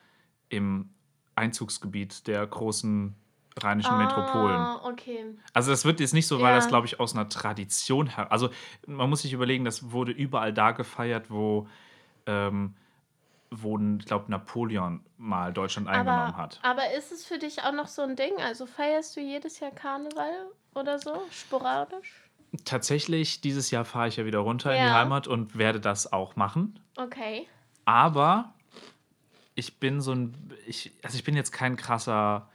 [0.49, 0.91] im
[1.37, 3.15] Einzugsgebiet der großen
[3.63, 4.57] rheinischen Metropolen.
[4.57, 5.25] Ah, okay.
[5.53, 6.57] Also das wird jetzt nicht so, weil Ja.
[6.57, 8.31] das, glaube ich, aus einer Tradition her.
[8.31, 8.51] Also
[8.87, 11.67] man muss sich überlegen, das wurde überall da gefeiert, wo,
[12.27, 12.75] ähm,
[13.51, 16.61] wo ich glaube, Napoleon mal Deutschland eingenommen Aber, hat.
[16.63, 18.33] aber ist es für dich auch noch so ein Ding?
[18.39, 21.23] Also feierst du jedes Jahr Karneval oder so?
[21.33, 22.13] Sporadisch?
[22.65, 24.95] Tatsächlich, dieses Jahr fahre ich ja wieder runter in die Ja.
[24.95, 26.81] Heimat und werde das auch machen.
[26.97, 27.47] Okay.
[27.85, 28.55] Aber
[29.55, 32.49] ich bin so ein, ich, also ich bin jetzt kein krasser,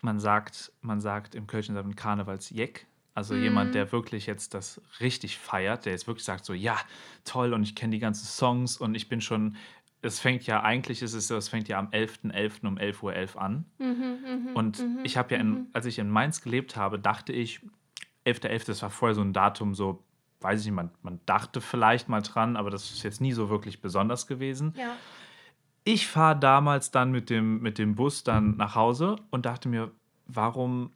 [0.00, 2.86] man sagt, man sagt im Kölschen sagt Karnevalsjeck.
[3.14, 6.76] Also jemand, der wirklich jetzt das richtig feiert, der jetzt wirklich sagt so, ja,
[7.24, 9.56] toll und ich kenne die ganzen Songs und ich bin schon,
[10.00, 12.66] es fängt ja, eigentlich ist es so, es fängt ja am 11.11.
[12.66, 13.64] um 11.11 Uhr an.
[13.78, 17.60] Mhm, Und ich habe ja, in, als ich in Mainz gelebt habe, dachte ich,
[18.24, 20.04] 11.11., das war vorher so ein Datum, so,
[20.40, 23.50] weiß ich nicht, man, man dachte vielleicht mal dran, aber das ist jetzt nie so
[23.50, 24.74] wirklich besonders gewesen.
[24.76, 24.96] Ja.
[25.84, 29.90] Ich fahre damals dann mit dem, mit dem Bus dann nach Hause und dachte mir,
[30.26, 30.92] warum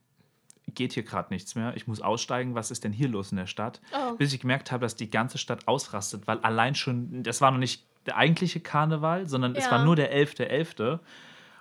[0.68, 1.74] geht hier gerade nichts mehr?
[1.76, 3.80] Ich muss aussteigen, was ist denn hier los in der Stadt?
[3.92, 4.14] Oh.
[4.16, 7.58] Bis ich gemerkt habe, dass die ganze Stadt ausrastet, weil allein schon, das war noch
[7.58, 9.70] nicht der eigentliche Karneval, sondern es Ja.
[9.72, 10.98] war nur der 11.11.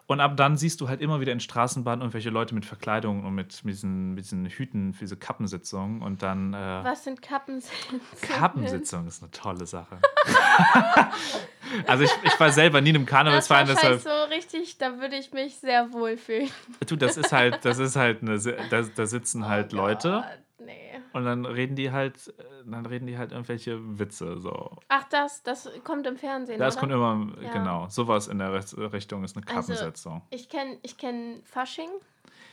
[0.08, 3.34] Und ab dann siehst du halt immer wieder in Straßenbahnen irgendwelche Leute mit Verkleidung und
[3.34, 8.02] mit, mit, diesen, mit diesen Hüten für diese Kappensitzungen und dann äh, Was sind Kappensitzungen?
[8.22, 10.00] Kappensitzung ist eine tolle Sache.
[11.88, 14.02] also ich, ich war selber nie in einem Das war Karnevalsverein, deshalb.
[14.02, 16.50] so richtig, da würde ich mich sehr wohl fühlen.
[16.88, 18.38] Du, das ist halt, das ist halt eine,
[18.70, 21.00] da, da sitzen halt Oh Leute Gott, nee.
[21.14, 24.78] und dann reden die halt, äh, dann reden die halt irgendwelche Witze so.
[24.88, 26.80] Ach, das, das kommt im Fernsehen, Das oder?
[26.82, 27.52] kommt immer, Ja.
[27.52, 30.22] genau, sowas in der Richt- Richtung ist eine Also- Kappensetzung.
[30.30, 31.90] Ich kenne ich kenn Fasching.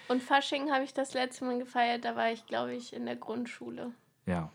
[0.09, 3.17] Und Fasching habe ich das letzte Mal gefeiert, da war ich, glaube ich, in der
[3.17, 3.93] Grundschule.
[4.27, 4.51] Ja.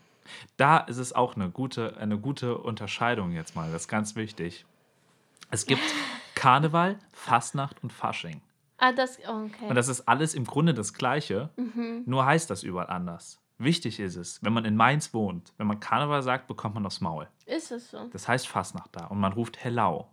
[0.56, 4.64] Da ist es auch eine gute, eine gute Unterscheidung jetzt mal, das ist ganz wichtig.
[5.50, 5.82] Es gibt
[6.34, 8.40] Karneval, Fastnacht und Fasching.
[8.78, 9.66] Ah, das, okay.
[9.68, 12.02] Und das ist alles im Grunde das Gleiche, Mhm.
[12.06, 13.38] nur heißt das überall anders.
[13.64, 17.00] Wichtig ist es, wenn man in Mainz wohnt, wenn man Karneval sagt, bekommt man aufs
[17.00, 17.28] Maul.
[17.46, 18.08] Ist es so?
[18.08, 20.08] Das heißt Fastnacht da und man ruft Hellau.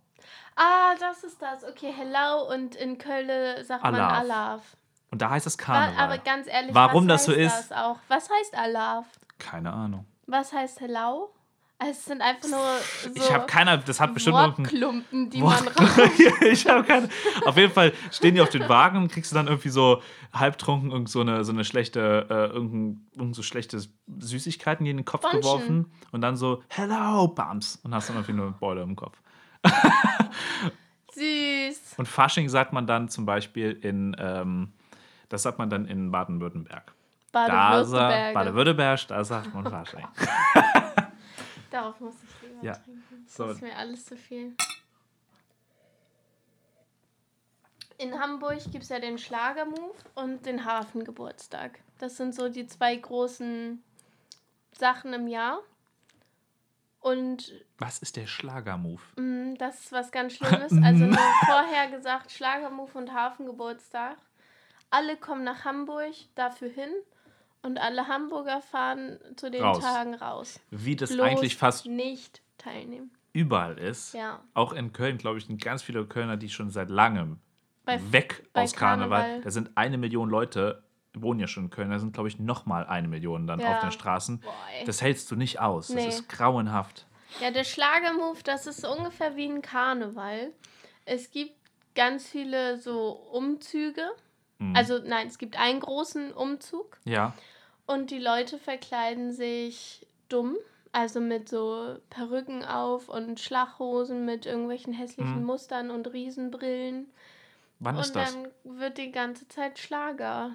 [0.56, 1.64] Ah, das ist das.
[1.64, 4.18] Okay, hello und in Köln sagt man Alaf.
[4.18, 4.76] Alaf.
[5.10, 6.02] Und da heißt es Karneval.
[6.02, 7.70] Aber ganz ehrlich, Warum das so ist?
[7.70, 7.98] Das auch?
[8.08, 9.06] Was heißt Alaf?
[9.38, 10.06] Keine Ahnung.
[10.26, 10.80] Was heißt
[11.82, 11.90] hello?
[11.90, 12.60] Es sind einfach nur
[13.02, 16.10] so ich habe keine, das hat bestimmt Wortklumpen, die Wort- man raus.
[16.40, 17.08] ich habe keine.
[17.44, 20.90] Auf jeden Fall stehen die auf den Wagen und kriegst du dann irgendwie so halbtrunken
[20.90, 23.80] irgend so eine, so eine schlechte, äh, irgendein, irgend so schlechte
[24.18, 25.40] Süßigkeiten in den Kopf Bonschen.
[25.40, 27.76] geworfen und dann so, hello, Bums.
[27.82, 29.18] Und hast dann irgendwie nur eine Beule im Kopf.
[31.14, 31.94] Süß.
[31.98, 34.72] Und Fasching sagt man dann zum Beispiel in, ähm,
[35.28, 36.92] das sagt man dann in Baden-Württemberg.
[37.32, 38.34] Baden-Württemberg.
[38.34, 40.04] Baden-Württemberg, da sagt man Fasching.
[41.72, 42.74] Darauf muss ich lieber Ja.
[42.74, 43.26] trinken.
[43.28, 43.46] So.
[43.46, 44.54] Das ist mir alles zu viel.
[47.98, 51.78] In Hamburg gibt es ja den Schlagermove und den Hafengeburtstag.
[51.98, 53.82] Das sind so die zwei großen
[54.72, 55.60] Sachen im Jahr.
[57.00, 59.02] Und Was ist der Schlagermove?
[59.16, 60.72] mh, das ist was ganz Schlimmes.
[60.84, 64.16] Also nur vorher gesagt, Schlagermove und Hafengeburtstag.
[64.90, 66.90] Alle kommen nach Hamburg dafür hin
[67.62, 69.80] und alle Hamburger fahren zu den Raus.
[69.80, 70.60] Tagen raus.
[70.70, 73.10] Wie das Bloß eigentlich fast nicht teilnehmen.
[73.32, 74.14] überall ist.
[74.14, 74.40] Ja.
[74.54, 77.38] Auch in Köln, glaube ich, sind ganz viele Kölner, die schon seit langem
[77.84, 79.20] Bei- weg bei aus Karneval.
[79.20, 79.40] Karneval.
[79.42, 80.82] Da sind eine Million Leute,
[81.14, 83.74] wohnen ja schon in Köln, da sind, glaube ich, nochmal eine Million dann Ja.
[83.76, 84.40] auf den Straßen.
[84.40, 84.52] Boah.
[84.86, 85.88] Das hältst du nicht aus.
[85.90, 86.04] Nee.
[86.06, 87.06] Das ist grauenhaft.
[87.40, 90.52] Ja, der Schlagermove, das ist so ungefähr wie ein Karneval.
[91.06, 91.54] Es gibt
[91.94, 94.04] ganz viele so Umzüge.
[94.58, 94.76] Mhm.
[94.76, 97.34] Also nein, es gibt einen großen Umzug Ja.
[97.86, 100.56] Und die Leute verkleiden sich dumm.
[100.94, 105.46] Also mit so Perücken auf und Schlaghosen mit irgendwelchen hässlichen Mhm.
[105.46, 107.10] Mustern und Riesenbrillen.
[107.78, 108.34] Wann und ist das?
[108.34, 110.50] dann wird die ganze Zeit Schlager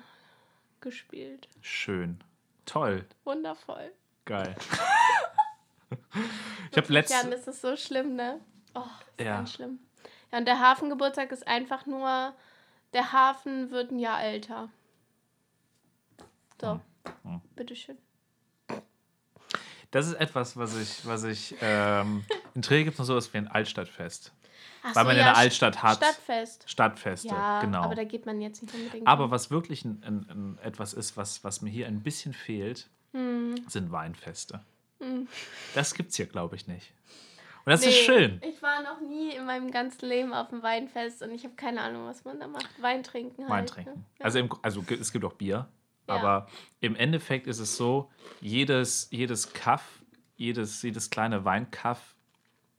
[0.79, 1.47] gespielt.
[1.61, 2.19] Schön.
[2.67, 3.03] Toll.
[3.23, 3.91] Wundervoll.
[4.25, 4.55] Geil.
[6.71, 8.39] ich habe letzt, Ja, das ist so schlimm, ne?
[8.75, 8.81] Oh,
[9.17, 9.37] ist Ja.
[9.37, 9.79] ganz schlimm.
[10.31, 12.33] Ja, und der Hafengeburtstag ist einfach nur,
[12.93, 14.69] der Hafen wird ein Jahr älter.
[16.61, 16.81] So, Hm.
[17.55, 17.97] Bitteschön.
[19.91, 23.37] Das ist etwas, was ich, was ich, ähm, in Trier gibt es noch sowas wie
[23.37, 24.33] ein Altstadtfest.
[24.83, 25.97] Ach Weil so, man in ja, der St- Altstadt hat.
[25.97, 26.69] Stadtfest.
[26.69, 27.83] Stadtfeste, Ja, genau.
[27.83, 29.07] aber da geht man jetzt nicht unbedingt.
[29.07, 32.89] Aber was wirklich ein, ein, ein, etwas ist, was, was mir hier ein bisschen fehlt,
[33.13, 33.55] Hm.
[33.69, 34.61] sind Weinfeste.
[34.99, 35.27] Hm.
[35.73, 36.91] Das gibt's hier, glaube ich, nicht.
[37.65, 38.41] Und das Nee, ist schön.
[38.43, 41.81] Ich war noch nie in meinem ganzen Leben auf dem Weinfest und ich habe keine
[41.81, 42.69] Ahnung, was man da macht.
[42.81, 43.49] Wein trinken halt.
[43.49, 43.65] Wein ne?
[43.69, 44.05] trinken.
[44.19, 44.25] Ja.
[44.25, 45.67] Also, im, also es gibt auch Bier,
[46.07, 46.15] Ja.
[46.15, 46.47] aber
[46.79, 48.09] im Endeffekt ist es so,
[48.41, 50.03] jedes, jedes Kaff,
[50.35, 52.15] jedes, jedes kleine Weinkaff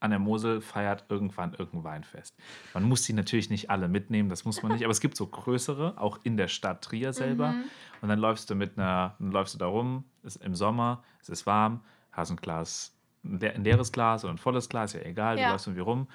[0.01, 2.37] an der Mosel feiert irgendwann irgendein Weinfest.
[2.73, 5.27] Man muss die natürlich nicht alle mitnehmen, das muss man nicht, aber es gibt so
[5.27, 7.51] größere, auch in der Stadt Trier selber.
[7.53, 7.65] Mhm.
[8.01, 11.29] Und dann läufst du mit einer, dann läufst du da rum, ist im Sommer, es
[11.29, 11.81] ist warm,
[12.13, 15.47] hast ein Glas, ein leeres Glas oder ein volles Glas, ja egal, Ja.
[15.47, 16.07] du läufst irgendwie rum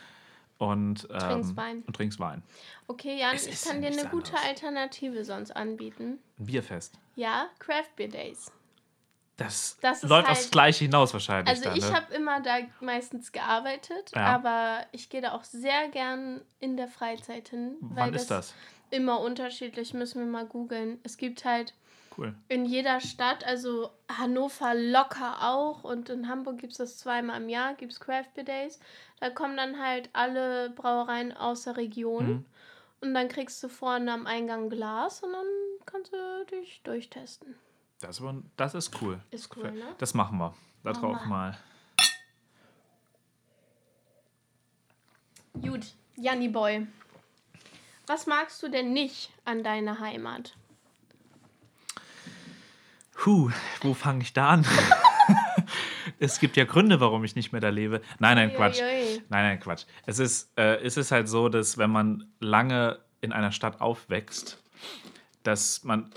[0.58, 1.84] und, ähm, Trinkst Wein.
[1.88, 2.44] und trinkst Wein.
[2.88, 4.34] Okay, Jan, Es ich kann dir eine nichts gute.
[4.38, 6.20] Alternative sonst anbieten.
[6.40, 6.94] Ein Bierfest.
[7.16, 8.52] Ja, Craft Beer Days.
[9.38, 11.50] Das, Das läuft halt- aufs Gleiche hinaus wahrscheinlich.
[11.50, 11.94] Also dann, ich ne?
[11.96, 14.28] habe immer da meistens gearbeitet, Ja.
[14.28, 17.76] aber ich gehe da auch sehr gern in der Freizeit hin.
[17.82, 18.54] weil Wann ist das?
[18.92, 21.00] Immer unterschiedlich, müssen wir mal googeln.
[21.04, 21.74] Es gibt halt
[22.18, 22.36] Cool.
[22.48, 27.50] in jeder Stadt, also Hannover locker auch und in Hamburg gibt es das zweimal im
[27.50, 28.80] Jahr, gibt es Craft Beer Days.
[29.20, 32.46] Da kommen dann halt alle Brauereien aus der Region Mhm.
[33.02, 35.46] und dann kriegst du vorne am Eingang Glas und dann
[35.86, 37.56] kannst du dich durchtesten.
[38.02, 39.20] Das, war, das ist cool.
[39.32, 39.96] Ist cool, ne?
[39.98, 40.54] Das machen wir.
[40.84, 41.28] Da Machen drauf wir.
[41.28, 41.58] mal.
[45.62, 45.86] Gut,
[46.18, 46.88] Janni Boy.
[48.08, 50.56] Was magst du denn nicht an deiner Heimat?
[53.24, 54.66] Puh, wo fange ich da an?
[56.20, 58.02] es gibt ja Gründe, warum ich nicht mehr da lebe.
[58.20, 58.82] Nein, nein, Quatsch.
[58.82, 59.86] Nein, nein, Quatsch.
[60.06, 64.62] Es ist, äh, es ist halt so, dass wenn man lange in einer Stadt aufwächst,
[65.44, 66.12] dass man,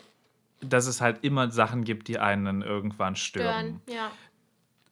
[0.60, 3.80] dass es halt immer Sachen gibt, die einen irgendwann stören.
[3.84, 4.10] Stören, ja.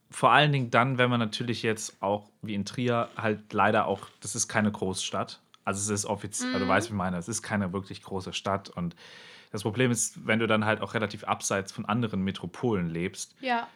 [0.09, 4.03] Vor allen Dingen dann, wenn man natürlich jetzt auch wie in Trier halt leider auch,
[4.21, 5.41] das ist keine Großstadt.
[5.65, 6.61] Also es ist offiziell, Mhm.
[6.61, 8.95] du weißt, wie ich meine, es ist keine wirklich große Stadt und
[9.55, 13.69] das Problem ist, wenn du dann halt auch relativ abseits von anderen Metropolen lebst, Ja,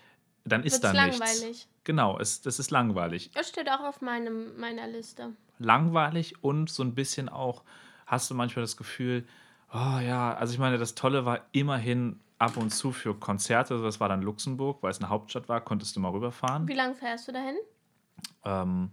[0.44, 1.20] dann ist da nichts.
[1.20, 1.68] langweilig.
[1.84, 3.30] Genau, es, das ist langweilig.
[3.32, 5.34] Das steht auch auf meinem, meiner Liste.
[5.60, 7.62] Langweilig und so ein bisschen auch,
[8.06, 9.24] hast du manchmal das Gefühl,
[9.72, 14.00] oh ja, also ich meine, das Tolle war immerhin ab und zu für Konzerte, das
[14.00, 16.66] war dann Luxemburg, weil es eine Hauptstadt war, konntest du mal rüberfahren.
[16.66, 17.56] Wie lange fährst du dahin?
[18.44, 18.90] Ähm,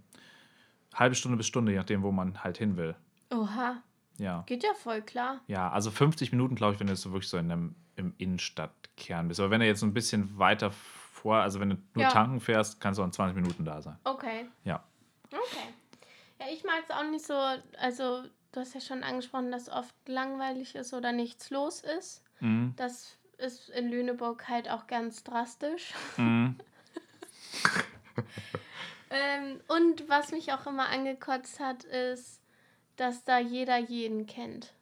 [0.94, 2.96] halbe Stunde bis Stunde, je nachdem, wo man halt hin will.
[3.32, 3.82] Oha.
[4.18, 4.44] Ja.
[4.46, 5.42] Geht ja voll klar.
[5.48, 9.28] Ja, also 50 Minuten, glaube ich, wenn du so wirklich so in einem, im Innenstadtkern
[9.28, 9.40] bist.
[9.40, 12.10] Aber wenn du jetzt so ein bisschen weiter vor, also wenn du nur Ja.
[12.12, 13.98] tanken fährst, kannst du auch in 20 Minuten da sein.
[14.04, 14.48] Okay.
[14.64, 14.84] Ja.
[15.32, 15.74] Okay.
[16.40, 17.34] Ja, ich mag es auch nicht so,
[17.80, 22.24] also du hast ja schon angesprochen, dass oft langweilig ist oder nichts los ist.
[22.40, 22.74] Mhm.
[22.78, 25.94] Das ist in Lüneburg halt auch ganz drastisch.
[26.18, 26.56] Mhm.
[29.12, 32.42] Ähm, und was mich auch immer angekotzt hat, ist,
[32.96, 34.74] dass da jeder jeden kennt.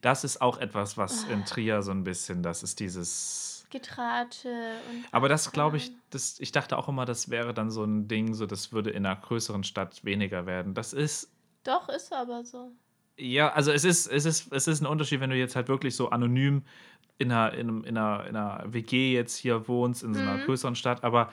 [0.00, 1.32] Das ist auch etwas, was Ah.
[1.32, 3.66] in Trier so ein bisschen, das ist dieses.
[3.70, 4.48] Getratsche
[4.90, 5.04] und.
[5.10, 8.32] Aber das glaube ich, das, ich dachte auch immer, das wäre dann so ein Ding,
[8.34, 10.72] so das würde in einer größeren Stadt weniger werden.
[10.74, 11.28] Das ist
[11.64, 12.70] Doch, ist aber so.
[13.18, 15.96] Ja, also es ist, es ist, es ist ein Unterschied, wenn du jetzt halt wirklich
[15.96, 16.62] so anonym
[17.18, 20.36] in einer, in einem, in einer, in einer WG jetzt hier wohnst, in so einer
[20.36, 20.44] Mhm.
[20.44, 21.32] größeren Stadt, aber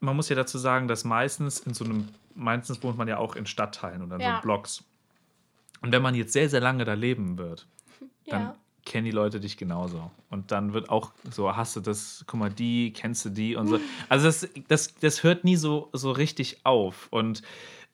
[0.00, 3.36] man muss ja dazu sagen, dass meistens in so einem, meistens wohnt man ja auch
[3.36, 4.36] in Stadtteilen oder in Ja.
[4.36, 4.84] so Blocks.
[5.80, 7.66] Und wenn man jetzt sehr, sehr lange da leben wird,
[8.28, 8.56] dann Ja.
[8.84, 10.10] kennen die Leute dich genauso.
[10.30, 13.66] Und dann wird auch so, hast du das, guck mal, die, kennst du die und
[13.68, 13.78] so.
[14.08, 17.08] Also das, das, das hört nie so, so richtig auf.
[17.10, 17.42] Und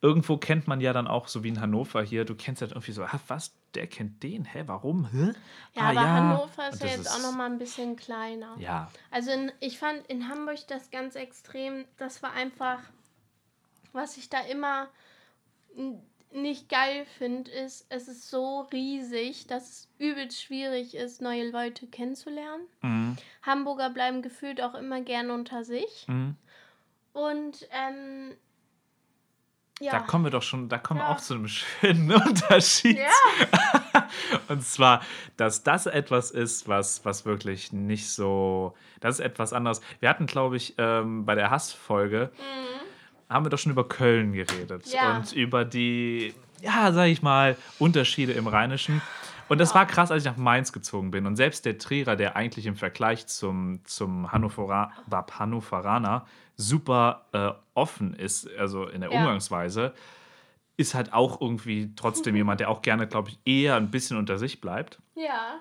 [0.01, 2.93] irgendwo kennt man ja dann auch, so wie in Hannover hier, du kennst halt irgendwie
[2.93, 4.45] so, ah, was, der kennt den?
[4.45, 5.09] Hä, warum?
[5.11, 5.33] Hä?
[5.75, 8.55] Ja, Ah, aber Hannover ist ja jetzt auch noch mal ein bisschen kleiner.
[8.59, 12.79] Ja, Also in, ich fand in Hamburg das ganz extrem, das war einfach,
[13.93, 14.89] was ich da immer
[16.33, 21.87] nicht geil finde, ist, es ist so riesig, dass es übelst schwierig ist, neue Leute
[21.87, 22.65] kennenzulernen.
[22.83, 23.17] mhm.
[23.43, 26.05] Hamburger bleiben gefühlt auch immer gern unter sich.
[26.07, 26.37] Mhm.
[27.15, 28.35] Und ähm,
[29.81, 29.93] ja.
[29.93, 31.15] Da kommen wir doch schon, da kommen wir Ja.
[31.15, 32.99] auch zu einem schönen Unterschied.
[32.99, 34.09] ja.
[34.49, 35.03] Und zwar,
[35.37, 38.75] dass das etwas ist, was, was wirklich nicht so.
[39.01, 39.81] Das ist etwas anderes.
[40.01, 42.33] Wir hatten, glaube ich, ähm, bei der Hassfolge,
[43.29, 44.87] haben wir doch schon über Köln geredet.
[44.93, 45.17] Ja.
[45.17, 49.03] Und über die, ja, sag ich mal, Unterschiede im Rheinischen.
[49.49, 51.25] Und das war krass, als ich nach Mainz gezogen bin.
[51.27, 58.15] Und selbst der Trierer, der eigentlich im Vergleich zum, zum Hannovera, Hannoveraner super äh, offen
[58.15, 59.19] ist, also in der Ja.
[59.21, 59.95] Umgangsweise,
[60.77, 64.39] ist halt auch irgendwie trotzdem jemand, der auch gerne, glaube ich, eher ein bisschen unter
[64.39, 65.01] sich bleibt.
[65.15, 65.61] ja.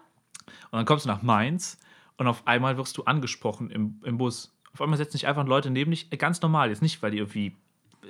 [0.72, 1.78] Und dann kommst du nach Mainz
[2.18, 4.57] und auf einmal wirst du angesprochen im, im Bus.
[4.74, 7.18] Auf einmal setzen sich einfach Leute neben dich, äh, ganz normal, jetzt nicht, weil die
[7.18, 7.54] irgendwie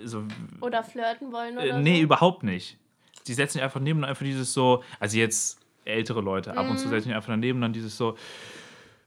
[0.04, 0.24] so.
[0.62, 2.04] Oder flirten wollen oder Äh, nee, so.
[2.04, 2.78] überhaupt nicht.
[3.28, 6.72] Die setzen sich einfach neben und einfach dieses so, also jetzt ältere Leute, ab Mhm.
[6.72, 8.18] und zu setzen sich einfach daneben und dann dieses so,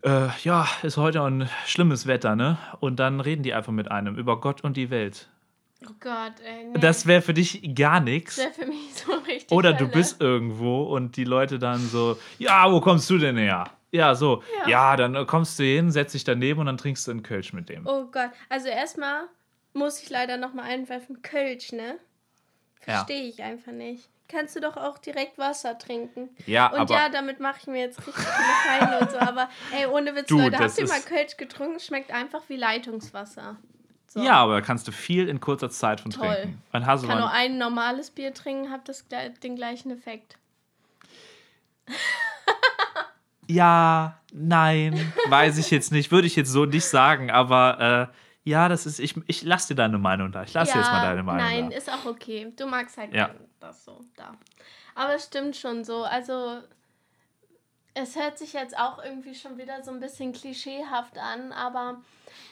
[0.03, 2.57] äh, ja, ist heute ein schlimmes Wetter, ne?
[2.81, 5.29] Und dann reden die einfach mit einem über Gott und die Welt.
[5.87, 6.69] Oh Gott, ey.
[6.73, 6.79] Nee.
[6.81, 8.37] Das wäre für dich gar nichts.
[8.39, 9.51] wäre für mich so richtig.
[9.53, 9.93] Oder du Hölle.
[9.93, 13.65] bist irgendwo und die Leute dann so, ja, wo kommst du denn her?
[13.93, 14.69] Ja, so, Ja.
[14.69, 17.53] ja, dann äh, kommst du hin, setzt dich daneben und dann trinkst du einen Kölsch
[17.53, 17.87] mit dem.
[17.87, 19.25] Oh Gott, also erstmal
[19.73, 21.99] muss ich leider nochmal einwerfen, Kölsch, ne?
[22.87, 22.95] Ja.
[23.05, 24.09] Verstehe ich einfach nicht.
[24.29, 26.29] Kannst du doch auch direkt Wasser trinken.
[26.47, 29.49] Ja, Und aber ja, damit mache ich mir jetzt richtig viele Feinde und so, aber
[29.77, 31.81] ey, ohne Witz, Du, Leute, habt ihr mal Kölsch getrunken?
[31.81, 33.57] Schmeckt einfach wie Leitungswasser.
[34.07, 34.21] So.
[34.23, 36.27] ja, aber da kannst du viel in kurzer Zeit von Toll.
[36.35, 36.63] trinken.
[36.73, 40.37] Ein Ich kann nur ein normales Bier trinken, das gle- den gleichen Effekt.
[43.51, 48.17] Ja, nein, weiß ich jetzt nicht, würde ich jetzt so nicht sagen, aber äh,
[48.49, 50.43] ja, das ist, ich, ich lass dir deine Meinung da.
[50.43, 51.77] Ich lass dir jetzt mal deine Meinung Nein, da.
[51.77, 52.53] ist auch okay.
[52.57, 53.31] Du magst halt Ja.
[53.61, 54.35] das so da.
[54.95, 56.05] Aber es stimmt schon so.
[56.05, 56.61] Also,
[57.95, 62.01] es hört sich jetzt auch irgendwie schon wieder so ein bisschen klischeehaft an, aber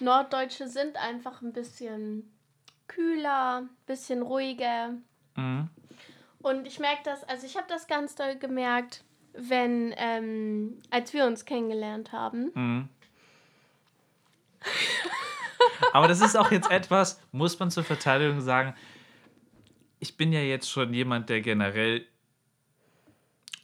[0.01, 2.31] Norddeutsche sind einfach ein bisschen
[2.87, 4.95] kühler, bisschen ruhiger.
[5.37, 5.69] Mhm.
[6.41, 9.05] Und ich merke das, also ich habe das ganz doll gemerkt,
[9.39, 12.51] wenn, ähm, als wir uns kennengelernt haben.
[12.55, 12.89] Mhm.
[15.93, 18.75] Aber das ist auch jetzt etwas, muss man zur Verteidigung sagen,
[20.01, 22.07] ich bin ja jetzt schon jemand, der generell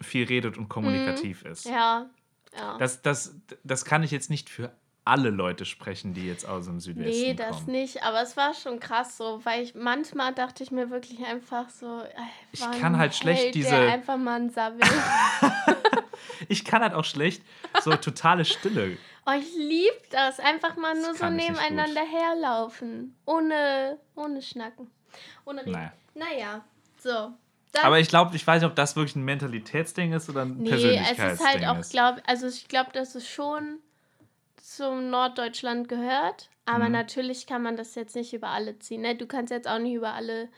[0.00, 1.66] viel redet und kommunikativ ist.
[1.66, 1.72] Mhm.
[1.72, 2.10] Ja,
[2.56, 2.78] ja.
[2.78, 4.72] Das, das, das kann ich jetzt nicht für
[5.06, 7.72] alle Leute sprechen, die jetzt aus dem Südwesten Nee, das kommen.
[7.72, 11.68] nicht, aber es war schon krass so, weil ich manchmal dachte ich mir wirklich einfach
[11.68, 12.08] so, äh,
[12.52, 14.80] Ich kann halt schlecht Held, diese- Der einfach mal ein Sabbel.
[16.48, 17.42] Ich kann halt auch schlecht
[17.82, 18.96] so totale Stille.
[19.26, 24.90] oh, ich liebe das, einfach mal Das nur so nebeneinander herlaufen, ohne, ohne Schnacken,
[25.44, 25.72] ohne Reden.
[25.72, 25.92] Naja.
[26.14, 26.64] Naja,
[26.98, 27.32] so.
[27.72, 30.58] Das, Aber ich glaube, ich weiß nicht, ob das wirklich ein Mentalitätsding ist oder ein
[30.58, 31.90] nee, es Persönlichkeitsding ist halt auch, ist.
[31.90, 33.78] glaube also ich glaube, dass es schon
[34.76, 36.92] zum Norddeutschland gehört, aber Mhm.
[36.92, 39.02] natürlich kann man das jetzt nicht über alle ziehen.
[39.02, 39.14] Ne?
[39.16, 40.48] Du kannst jetzt auch nicht über alle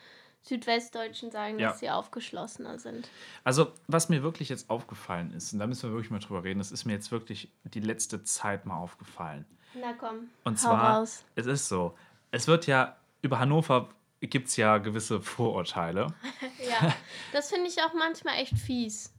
[0.42, 1.70] Südwestdeutschen sagen, Ja.
[1.70, 3.08] dass sie aufgeschlossener sind.
[3.44, 6.58] Also, was mir wirklich jetzt aufgefallen ist, und da müssen wir wirklich mal drüber reden,
[6.58, 9.44] das ist mir jetzt wirklich die letzte Zeit mal aufgefallen.
[9.74, 11.24] Na komm, Und zwar, raus.
[11.34, 11.96] es ist so,
[12.30, 13.88] es wird ja über Hannover
[14.20, 16.06] gibt es ja gewisse Vorurteile.
[16.70, 16.94] Ja,
[17.32, 19.12] das finde ich auch manchmal echt fies.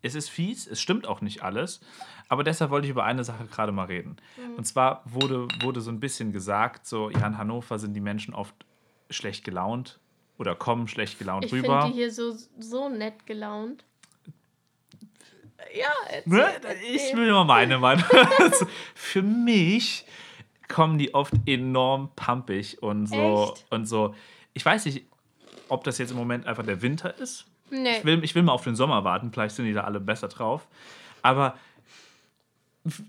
[0.00, 1.80] Es ist fies, es stimmt auch nicht alles,
[2.28, 4.16] aber deshalb wollte ich über eine Sache gerade mal reden.
[4.56, 8.34] Und zwar wurde, wurde so ein bisschen gesagt, so, ja, in Hannover sind die Menschen
[8.34, 8.54] oft
[9.10, 9.98] schlecht gelaunt
[10.38, 11.80] oder kommen schlecht gelaunt Ich rüber.
[11.82, 13.84] finde die hier so, so nett gelaunt.
[15.74, 16.46] Ja, erzähl, Ne?
[16.62, 16.94] erzähl.
[16.94, 18.04] Ich will nur meine Meinung.
[18.38, 20.04] Also, Für mich
[20.68, 23.66] kommen die oft enorm pumpig und so Echt?
[23.70, 24.14] und so.
[24.54, 25.04] Ich weiß nicht,
[25.68, 27.46] ob das jetzt im Moment einfach der Winter ist.
[27.70, 27.98] Nee.
[27.98, 30.28] Ich will, ich will mal auf den Sommer warten, vielleicht sind die da alle besser
[30.28, 30.66] drauf.
[31.22, 31.54] Aber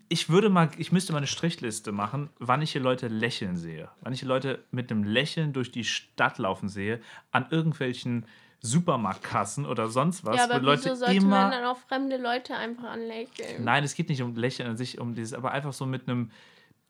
[0.08, 3.90] ich würde mal, ich müsste mal eine Strichliste machen, wann ich hier Leute lächeln sehe.
[4.02, 8.26] Wann ich hier Leute mit einem Lächeln durch die Stadt laufen sehe, an irgendwelchen
[8.62, 11.30] Supermarktkassen oder sonst was, ja, aber wo Leute wieso sollte immer.
[11.30, 13.64] man dann auch fremde Leute einfach anlächeln?
[13.64, 16.32] Nein, es geht nicht um Lächeln an sich, um dieses, aber einfach so mit einem.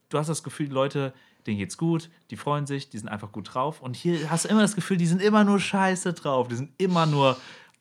[0.09, 1.13] Du hast das Gefühl, Leute,
[1.45, 3.81] denen geht's gut, die freuen sich, die sind einfach gut drauf.
[3.81, 6.47] Und hier hast du immer das Gefühl, die sind immer nur scheiße drauf.
[6.47, 7.37] Die sind immer nur.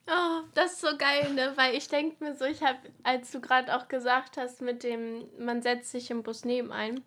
[0.07, 1.53] Oh, das ist so geil, ne?
[1.55, 5.27] Weil ich denke mir so, ich habe, als du gerade auch gesagt hast, mit dem,
[5.37, 7.03] man setzt sich im Bus nebenein,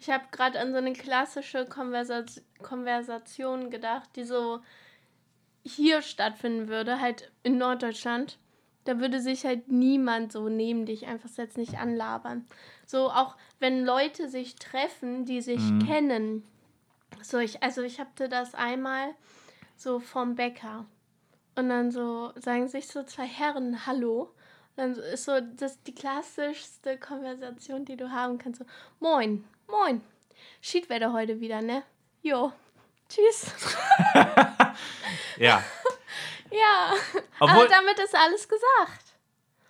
[0.00, 2.24] ich habe gerade an so eine klassische Konversa
[2.60, 4.60] Konversation gedacht, die so
[5.64, 8.38] hier stattfinden würde, halt in Norddeutschland.
[8.84, 12.46] Da würde sich halt niemand so neben dich einfach setzen, nicht anlabern.
[12.84, 16.44] So auch wenn Leute sich treffen, die sich kennen.
[17.22, 19.14] So ich, also ich hatte das einmal
[19.76, 20.84] so vom Bäcker.
[21.54, 24.34] Und dann so sagen sich so zwei Herren Hallo.
[24.76, 28.60] Dann ist so das die klassischste Konversation, die du haben kannst.
[28.60, 28.64] So,
[29.00, 30.00] moin, moin.
[30.62, 31.82] Schiedwetter heute wieder, ne?
[32.22, 32.52] Jo.
[33.08, 33.52] Tschüss.
[35.38, 35.62] Ja.
[36.50, 36.92] Ja.
[37.40, 39.14] Obwohl- Aber damit ist alles gesagt.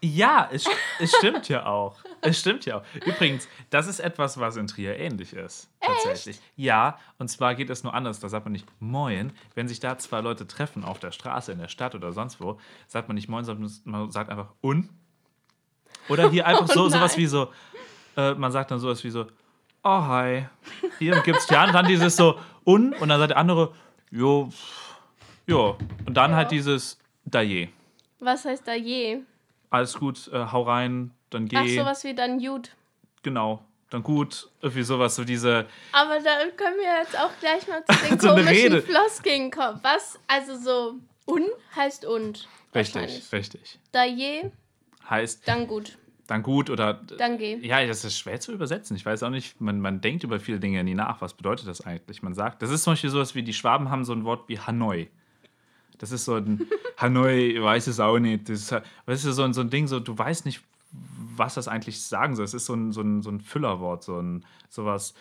[0.01, 0.65] Ja, es,
[0.99, 1.95] es stimmt ja auch.
[2.25, 2.83] Es stimmt ja auch.
[3.05, 5.69] Übrigens, das ist etwas, was in Trier ähnlich ist.
[5.81, 6.41] Tatsächlich.
[6.57, 8.21] Ja, und zwar geht es nur anders.
[8.21, 9.33] Da sagt man nicht Moin.
[9.55, 12.59] Wenn sich da zwei Leute treffen auf der Straße, in der Stadt oder sonst wo,
[12.87, 14.89] sagt man nicht Moin, sondern man sagt einfach Un.
[16.09, 17.21] Oder hier einfach Oh so, sowas nein.
[17.23, 17.53] wie so,
[18.17, 19.27] äh, man sagt dann sowas wie so,
[19.83, 20.47] oh hi.
[20.99, 23.75] Hier gibt's die Hand, dann dieses so Un und dann sagt der andere,
[24.11, 24.49] jo,
[25.47, 25.77] jo.
[26.07, 26.37] Und dann Ja.
[26.39, 27.69] halt dieses Da je.
[28.21, 29.23] Was heißt da je?
[29.71, 31.57] Alles gut, äh, hau rein, dann geh.
[31.59, 32.71] Ach, sowas wie dann gut.
[33.23, 34.49] Genau, dann gut.
[34.61, 35.67] Irgendwie sowas, so diese.
[35.93, 38.83] Aber da können wir jetzt auch gleich mal zu den So komischen.
[38.83, 39.79] Floskeln kommen.
[39.83, 40.19] Was?
[40.27, 40.95] Also so
[41.27, 42.49] un heißt und.
[42.75, 43.79] Richtig, richtig.
[43.93, 44.51] Da je,
[45.11, 45.99] Heißt dann gut.
[46.27, 46.95] dann gut oder.
[46.95, 47.57] Dann geh.
[47.57, 48.97] Ja, das ist schwer zu übersetzen.
[48.97, 51.21] Ich weiß auch nicht, man, man denkt über viele Dinge nie nach.
[51.21, 52.23] Was bedeutet das eigentlich?
[52.23, 54.59] Man sagt, das ist zum Beispiel sowas wie, die Schwaben haben so ein Wort wie
[54.59, 55.09] Hanoi.
[55.99, 56.67] Das ist so ein
[56.97, 58.49] Hanoi, weiß es auch nicht.
[58.49, 58.73] Das ist,
[59.07, 60.63] weißt du, so ein, so ein Ding, so, du weißt nicht,
[60.93, 62.45] was das eigentlich sagen soll.
[62.45, 65.15] Es ist so ein, so ein, so ein Füllerwort, so ein sowas.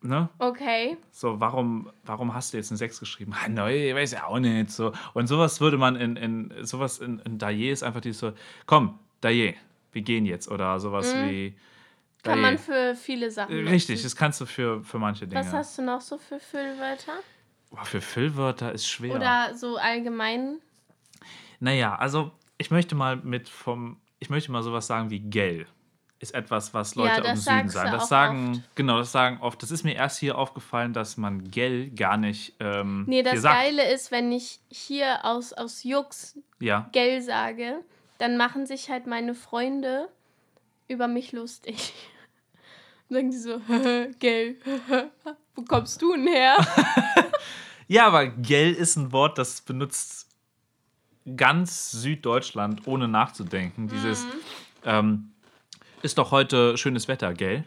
[0.00, 0.28] Ne?
[0.38, 0.96] Okay.
[1.12, 3.34] So, warum, warum hast du jetzt eine 6 geschrieben?
[3.34, 4.70] Ah, neu, weiß ja auch nicht.
[4.70, 4.92] So.
[5.14, 8.32] Und sowas würde man in, in sowas in, in Daye ist einfach dieses so,
[8.66, 9.54] komm, Daye,
[9.92, 10.50] wir gehen jetzt.
[10.50, 11.50] Oder sowas wie.
[11.50, 11.54] Mhm.
[12.24, 13.66] Kann man für viele Sachen.
[13.66, 15.40] Richtig, das kannst du für, für manche Dinge.
[15.40, 17.14] Was hast du noch so für Füllwörter?
[17.70, 19.16] Boah, für Füllwörter ist schwer.
[19.16, 20.58] Oder so allgemein?
[21.58, 25.66] Naja, also ich möchte mal mit vom, ich möchte mal sowas sagen wie gell.
[26.20, 27.90] Ist etwas, was Ja, Leute im das Süden sagst sagen.
[27.90, 28.76] Das sagen, oft.
[28.76, 29.60] genau, das sagen oft.
[29.60, 33.60] Das ist mir erst hier aufgefallen, dass man gell gar nicht ähm, Nee, das sagt.
[33.60, 36.88] Geile ist, wenn ich hier aus, aus Jux Ja.
[36.92, 37.80] Gell sage,
[38.18, 40.08] dann machen sich halt meine Freunde
[40.86, 41.92] über mich lustig.
[43.08, 43.60] Sagen die so,
[44.20, 44.56] Gell,
[45.56, 46.56] wo kommst du denn her?
[47.88, 50.28] Ja, aber gell ist ein Wort, das benutzt
[51.36, 53.88] ganz Süddeutschland, ohne nachzudenken.
[53.88, 54.30] Dieses Mhm.
[54.84, 55.32] ähm,
[56.02, 57.64] ist doch heute schönes Wetter, gell?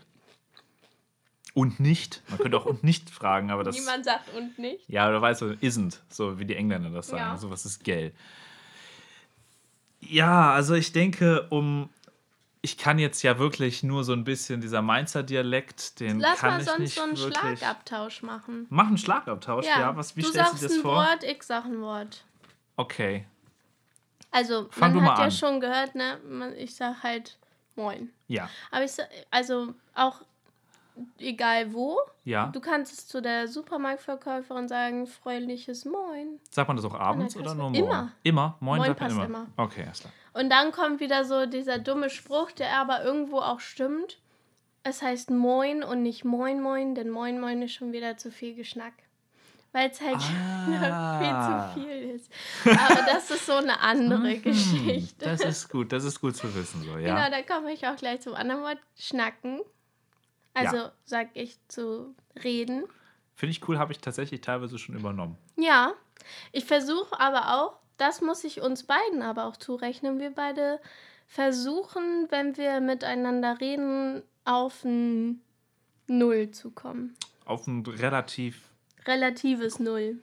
[1.53, 2.21] Und nicht.
[2.27, 3.77] Man könnte auch und nicht fragen, aber das.
[3.77, 4.89] Niemand sagt und nicht.
[4.89, 7.21] Ja, oder weißt du, isn't, so wie die Engländer das sagen.
[7.21, 7.37] Ja.
[7.37, 8.11] Sowas ist gell.
[10.01, 11.89] Ja, also ich denke, um.
[12.61, 16.53] Ich kann jetzt ja wirklich nur so ein bisschen dieser Mainzer Dialekt, den Lass kann
[16.55, 17.59] mal ich sonst nicht so einen wirklich.
[17.59, 18.65] Schlagabtausch machen.
[18.69, 19.95] Mach einen Schlagabtausch, ja.
[19.95, 20.95] was, wie du stellst sagst du das ein vor?
[20.95, 22.25] Wort, ich sag ein Wort.
[22.75, 23.27] Okay.
[24.35, 25.31] Also, Fang man hat ja an.
[25.31, 26.19] schon gehört, ne?
[26.27, 27.37] Man, ich sag halt
[27.75, 28.09] Moin.
[28.27, 28.49] Ja.
[28.71, 30.21] Aber ich sag, also auch
[31.19, 32.47] egal wo, Ja.
[32.47, 36.39] du kannst es zu der Supermarktverkäuferin sagen, freundliches Moin.
[36.51, 37.75] Sagt man das auch abends der oder nur morgen?
[37.85, 38.11] Immer.
[38.23, 38.57] Immer?
[38.59, 39.25] Moin, Moin sagt man passt immer.
[39.25, 39.47] immer.
[39.57, 40.13] Okay, alles klar.
[40.33, 44.19] Und dann kommt wieder so dieser dumme Spruch, der aber irgendwo auch stimmt.
[44.83, 48.53] Es heißt Moin und nicht Moin Moin, denn Moin Moin ist schon wieder zu viel
[48.53, 48.93] Geschnack.
[49.75, 50.15] Weil es halt
[50.67, 51.73] Ah.
[51.73, 52.31] viel zu viel ist.
[52.63, 55.25] Aber das ist so eine andere Geschichte.
[55.25, 57.13] Das ist gut, das ist gut zu wissen, so, ja.
[57.13, 59.59] Genau, da komme ich auch gleich zum anderen Wort, schnacken.
[60.53, 60.91] Also Ja.
[61.03, 62.85] sag ich zu reden.
[63.35, 65.37] Finde ich cool, habe ich tatsächlich teilweise schon übernommen.
[65.57, 65.93] Ja,
[66.53, 70.19] ich versuche aber auch, das muss ich uns beiden aber auch zurechnen.
[70.21, 70.79] Wir beide
[71.27, 75.41] versuchen, wenn wir miteinander reden, auf ein
[76.07, 77.15] Null zu kommen.
[77.43, 78.61] Auf ein relativ,
[79.07, 80.17] Relatives Null.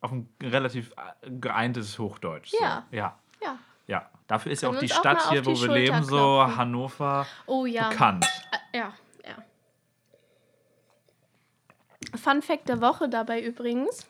[0.00, 2.50] auf ein relativ äh, geeintes Hochdeutsch.
[2.50, 2.58] So.
[2.60, 2.86] Ja.
[2.90, 3.18] Ja.
[3.42, 3.58] Ja.
[3.86, 4.10] Ja.
[4.26, 6.42] Dafür ist ja auch die auch Stadt hier, auf wo die wir leben, so.
[6.56, 7.88] Hannover, Oh ja.
[7.90, 8.26] bekannt.
[8.72, 8.92] Äh, Ja,
[9.26, 9.36] ja.
[12.16, 14.06] Fun Fact der Woche dabei übrigens.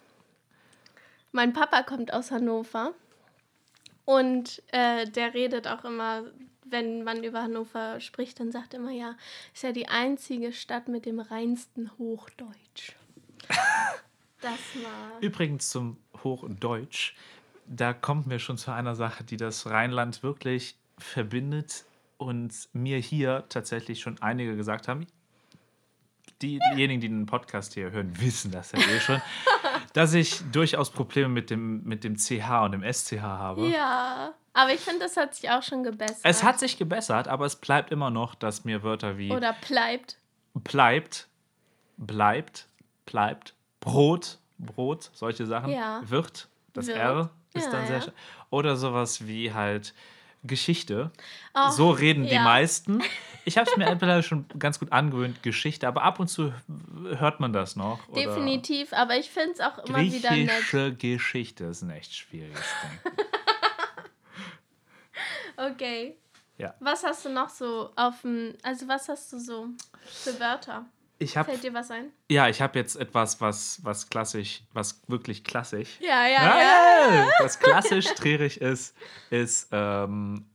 [1.32, 2.92] Mein Papa kommt aus Hannover
[4.04, 6.22] und äh, der redet auch immer,
[6.64, 9.16] wenn man über Hannover spricht, dann sagt er immer, ja,
[9.52, 12.94] ist ja die einzige Stadt mit dem reinsten Hochdeutsch.
[14.44, 15.20] Das war.
[15.22, 17.14] Übrigens zum Hochdeutsch,
[17.66, 21.86] da kommt mir schon zu einer Sache, die das Rheinland wirklich verbindet
[22.18, 25.06] und mir hier tatsächlich schon einige gesagt haben.
[26.42, 29.22] Die, diejenigen, die den Podcast hier hören, wissen das ja eh schon,
[29.94, 33.66] dass ich durchaus Probleme mit dem, mit dem CH und dem SCH habe.
[33.68, 36.20] Ja, aber ich finde, das hat sich auch schon gebessert.
[36.22, 40.18] Es hat sich gebessert, aber es bleibt immer noch, dass mir Wörter wie Oder bleibt.
[40.52, 41.28] bleibt,
[41.96, 42.68] bleibt,
[43.06, 43.54] bleibt,
[43.84, 46.02] Brot, Brot, solche Sachen, Ja.
[46.04, 46.98] wird, das Wird.
[46.98, 48.12] R ist Ja, dann sehr ja.
[48.50, 49.94] Oder sowas wie halt
[50.42, 51.10] Geschichte.
[51.54, 53.02] Oh, so reden die meisten.
[53.46, 56.54] Ich habe es mir mittlerweile schon ganz gut angewöhnt, Geschichte, aber ab und zu
[57.18, 57.98] hört man das noch.
[58.14, 60.48] Definitiv, aber ich finde es auch immer wieder nett.
[60.48, 62.64] Griechische Geschichte ist ein echt schwieriges
[63.04, 63.12] Ding.
[65.56, 66.16] Okay.
[66.58, 66.74] Ja.
[66.80, 69.68] Was hast du noch so auf dem, also was hast du so
[70.04, 70.86] für Wörter?
[71.18, 72.10] Ich habe Fällt dir was ein?
[72.30, 76.60] ja, ich habe jetzt etwas, was was klassisch, was wirklich klassisch Ja, ja, ja.
[76.60, 77.30] ja.
[77.40, 78.96] Was klassisch trierig ist,
[79.30, 80.46] ist ähm,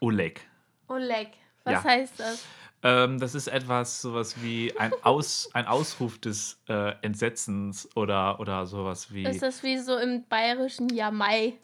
[0.00, 0.40] Oleg.
[0.88, 1.28] Oleg.
[1.64, 1.84] Was Ja.
[1.84, 2.44] heißt das?
[2.82, 8.64] Ähm, das ist etwas sowas wie ein, Aus, ein Ausruf des äh, Entsetzens oder, oder
[8.64, 9.24] sowas wie.
[9.24, 11.58] Ist das wie so im bayerischen Jamai?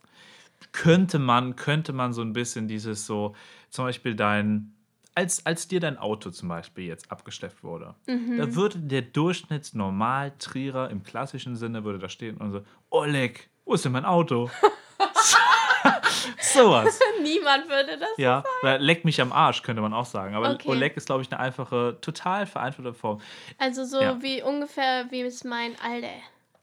[0.73, 3.35] könnte man, könnte man so ein bisschen dieses so,
[3.71, 4.75] zum Beispiel dein,
[5.17, 8.37] als, als dir dein Auto zum Beispiel jetzt abgeschleppt wurde, Mhm.
[8.37, 12.61] da würde der Durchschnittsnormal-Trierer im klassischen Sinne würde da stehen und so,
[12.91, 14.51] Oleg, wo ist denn mein Auto?
[16.41, 16.99] Sowas.
[17.23, 18.09] Niemand würde das.
[18.17, 20.35] Ja, oder leck mich am Arsch, könnte man auch sagen.
[20.35, 20.69] Aber Okay.
[20.69, 23.21] Oleg ist, glaube ich, eine einfache, total vereinfachte Form.
[23.59, 24.23] Also so Ja.
[24.23, 26.09] wie ungefähr wie es mein Alter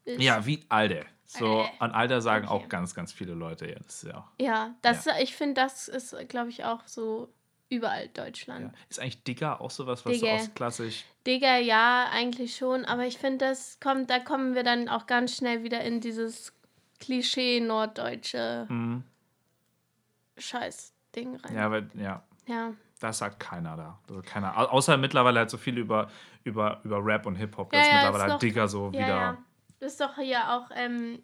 [0.04, 0.20] ist.
[0.22, 1.04] Ja, wie Alter.
[1.26, 1.72] So, Alter.
[1.82, 2.54] an Alter sagen Okay.
[2.64, 4.04] auch ganz, ganz viele Leute jetzt.
[4.04, 4.28] Ja.
[4.40, 7.32] Ja, das, ich finde, das ist, glaube ich, auch so
[7.74, 8.72] überall Deutschland.
[8.72, 8.78] ja.
[8.88, 10.34] Ist eigentlich Digger auch sowas, was so Digger.
[10.36, 11.04] aus klassisch.
[11.26, 15.36] Digga, ja, eigentlich schon, aber ich finde, das kommt, da kommen wir dann auch ganz
[15.36, 16.52] schnell wieder in dieses
[17.00, 19.04] Klischee norddeutsche Mhm.
[20.38, 21.54] Scheiß-Ding rein.
[21.54, 22.72] Ja, weil, ja, Ja.
[23.00, 23.98] das sagt keiner da.
[24.08, 24.56] Also keiner.
[24.58, 26.10] Au- Außer mittlerweile halt so viel über,
[26.44, 29.06] über, über Rap und Hip-Hop, Ja, dass ja, mittlerweile ist halt Digger so Ja, wieder.
[29.08, 29.38] ja.
[29.80, 31.22] Das ist doch hier auch ähm,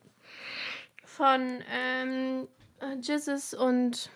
[1.05, 2.49] von ähm,
[2.81, 4.11] äh, Jesus und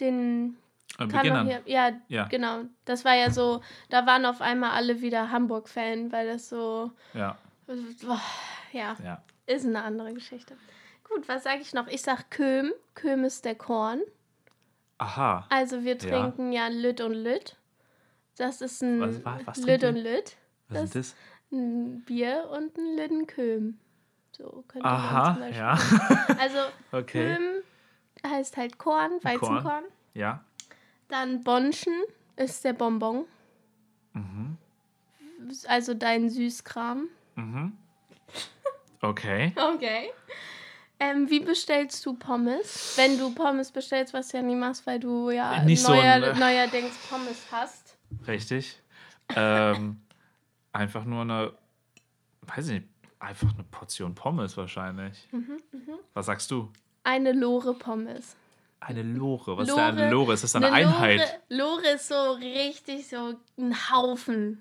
[0.00, 0.56] den
[0.96, 1.46] Beginnern.
[1.46, 2.24] hier, ja, Ja.
[2.24, 2.62] genau.
[2.84, 3.60] Das war ja so,
[3.90, 7.36] da waren auf einmal alle wieder Hamburg-Fan, weil das so, Ja,
[7.66, 8.20] boah,
[8.72, 9.22] ja, ja.
[9.46, 10.56] ist eine andere Geschichte.
[11.04, 11.86] Gut, was sage ich noch?
[11.88, 12.72] Ich sag Köhm.
[12.94, 14.00] Köhm ist der Korn.
[14.98, 15.46] Aha.
[15.50, 16.08] Also wir Ja.
[16.08, 17.56] trinken ja Lütt und Lütt.
[18.36, 20.36] Das ist ein Was- wa- was Lütt und Lütt.
[20.68, 21.16] Was ist das?
[21.52, 23.78] Ein Bier und ein Lüttenköhm.
[24.32, 25.56] So könnte man zum Aha, Beispiel.
[25.56, 25.78] ja.
[26.40, 26.58] Also
[26.92, 27.36] Okay.
[27.36, 27.62] Köhm
[28.30, 29.84] heißt halt Korn, Weizenkorn.
[30.14, 30.42] Ja.
[31.08, 31.94] Dann Bonschen
[32.36, 33.24] ist der Bonbon.
[35.66, 37.08] Also dein Süßkram.
[37.36, 37.72] Mhm.
[39.00, 39.52] Okay.
[39.74, 40.10] Okay.
[41.00, 42.94] Ähm, wie bestellst du Pommes?
[42.96, 46.14] Wenn du Pommes bestellst, was du ja nie machst, weil du ja Nicht so neuer,
[46.14, 47.96] ein, äh, neuerdings Pommes hast.
[48.26, 48.82] Richtig.
[49.36, 50.00] ähm,
[50.72, 51.52] einfach nur eine,
[52.42, 52.88] weiß ich nicht,
[53.20, 55.28] einfach eine Portion Pommes wahrscheinlich.
[55.30, 55.60] Mhm,
[56.14, 56.68] Was sagst du?
[57.04, 58.34] Eine Lore Pommes.
[58.80, 59.56] Eine Lore.
[59.56, 60.32] Was ist Lore- denn eine Lore?
[60.34, 61.40] Ist das eine, Eine Einheit?
[61.48, 64.60] Lore, Lore ist so richtig so ein Haufen.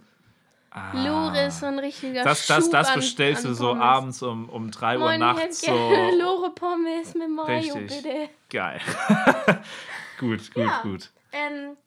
[0.72, 0.91] Ah.
[0.93, 3.84] Lore ist so ein richtiger Das, das, Schub das an- bestellst an du so Pommes.
[3.84, 5.63] abends um, um 3 Uhr Moin, nachts.
[5.63, 6.18] ich hätte gerne So.
[6.24, 7.88] Lore Pommes mit Mayo, Richtig.
[8.03, 8.30] bitte.
[8.49, 8.82] Geil.
[10.20, 10.82] gut, gut, Ja.
[10.82, 11.09] gut.
[11.32, 11.78] Ähm,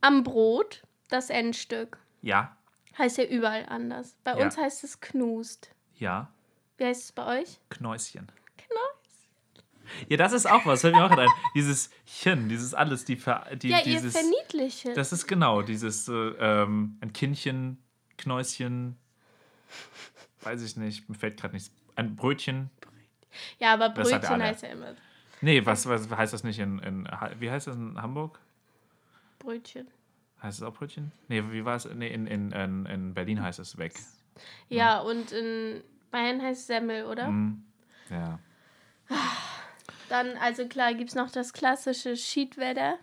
[0.00, 1.98] am Brot, das Endstück.
[2.22, 2.56] Ja,
[2.98, 4.16] Heißt ja überall anders.
[4.24, 4.44] Bei Ja.
[4.44, 5.70] uns heißt es Knust.
[5.96, 6.28] ja.
[6.76, 7.58] Wie heißt es bei euch?
[7.68, 8.32] Knäuschen.
[10.08, 10.80] Ja, das ist auch was.
[10.82, 11.28] Fällt mir auch rein.
[11.54, 14.14] Dieses Chen, dieses alles, die, die Ja, dieses.
[14.14, 14.96] ihr verniedlicht.
[14.96, 17.78] Das ist genau dieses äh, ähm, ein Kindchen,
[18.18, 18.96] Knäuschen,
[20.42, 21.70] weiß ich nicht, mir fällt gerade nichts.
[21.96, 22.70] Ein Brötchen.
[23.58, 24.94] Ja, aber Das Brötchen heißt ja immer
[25.42, 28.38] Nee, was, was heißt das nicht in, in wie heißt das in Hamburg?
[29.38, 29.88] Brötchen.
[30.42, 31.12] Heißt es auch Brötchen?
[31.28, 31.86] Nee, wie war es?
[31.86, 33.94] Nee, in, in, in, in Berlin heißt es weg.
[34.68, 37.28] Ja, und in Bayern heißt es Semmel, oder?
[37.30, 37.62] Mhm.
[38.10, 38.38] Ja.
[40.10, 42.98] Dann, also klar, gibt es noch das klassische Schiedwetter.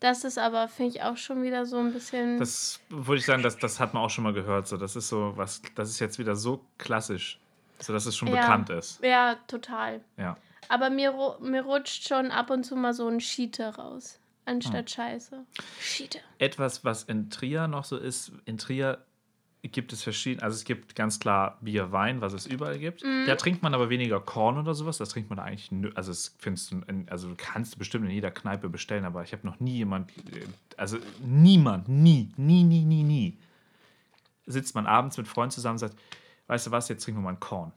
[0.00, 2.38] Das ist aber, finde ich, auch schon wieder so ein bisschen.
[2.38, 4.68] Das würde ich sagen, das, das hat man auch schon mal gehört.
[4.68, 7.38] So, das ist so was, das ist jetzt wieder so klassisch,
[7.80, 8.40] so dass es schon Ja.
[8.42, 9.02] bekannt ist.
[9.02, 10.02] ja, total.
[10.18, 10.36] Ja.
[10.68, 15.46] Aber mir, mir rutscht schon ab und zu mal so ein Schiete raus, anstatt Scheiße.
[15.80, 16.18] Schiete.
[16.38, 18.98] Etwas, was in Trier noch so ist, in Trier
[19.72, 23.02] gibt es verschiedene, also es gibt ganz klar Bier, Wein, was es überall gibt.
[23.04, 23.24] Mhm.
[23.26, 26.34] Da trinkt man aber weniger Korn oder sowas, das trinkt man eigentlich, nö- also das
[26.38, 29.60] findest du, in, also kannst du bestimmt in jeder Kneipe bestellen, aber ich habe noch
[29.60, 30.46] nie jemand, äh,
[30.76, 33.38] also niemand, nie, nie, nie, nie, nie,
[34.46, 35.96] sitzt man abends mit Freunden zusammen und sagt,
[36.46, 37.72] weißt du was, jetzt trinken wir mal ein Korn.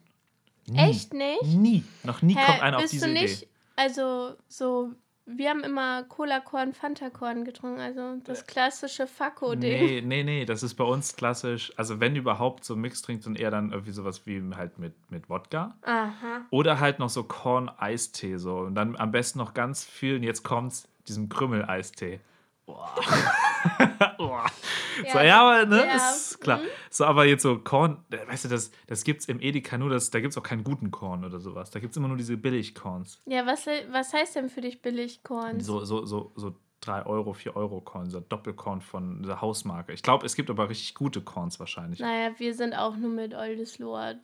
[0.68, 0.78] Nie.
[0.80, 1.44] Echt nicht?
[1.44, 1.84] Nie.
[2.04, 3.52] Noch nie Hä, kommt einer auf bist diese du nicht, Idee.
[3.76, 4.92] also so,
[5.38, 9.86] wir haben immer Cola-Korn, Fanta-Korn getrunken, also das klassische Fakko-Ding.
[9.86, 11.72] Nee, nee, nee, das ist bei uns klassisch.
[11.78, 15.30] Also wenn überhaupt so Mix trinkt, dann eher dann irgendwie sowas wie halt mit, mit
[15.30, 15.76] Wodka.
[15.84, 16.46] Aha.
[16.50, 18.60] Oder halt noch so Korn-Eistee so.
[18.60, 22.20] Und dann am besten noch ganz viel, und jetzt kommt's, diesem Krümmel-Eistee.
[22.66, 22.96] Boah.
[24.18, 26.58] So, Ja, ja, aber, ne, ja, ist klar.
[26.60, 26.64] mhm.
[26.90, 30.10] So, aber jetzt so Korn, äh, weißt du, das, das gibt's im Edeka nur, das,
[30.10, 31.72] da gibt's auch keinen guten Korn oder sowas.
[31.72, 33.22] Da gibt's immer nur diese Billigkorns.
[33.26, 35.62] Ja, was, was heißt denn für dich Billigkorn?
[35.62, 39.94] So, so, so, so 3 Euro, 4 Euro Korn, so Doppelkorn von dieser Hausmarke.
[39.94, 42.00] Ich glaube, es gibt aber richtig gute Korns wahrscheinlich.
[42.00, 44.16] Naja, wir sind auch nur mit Oldesloher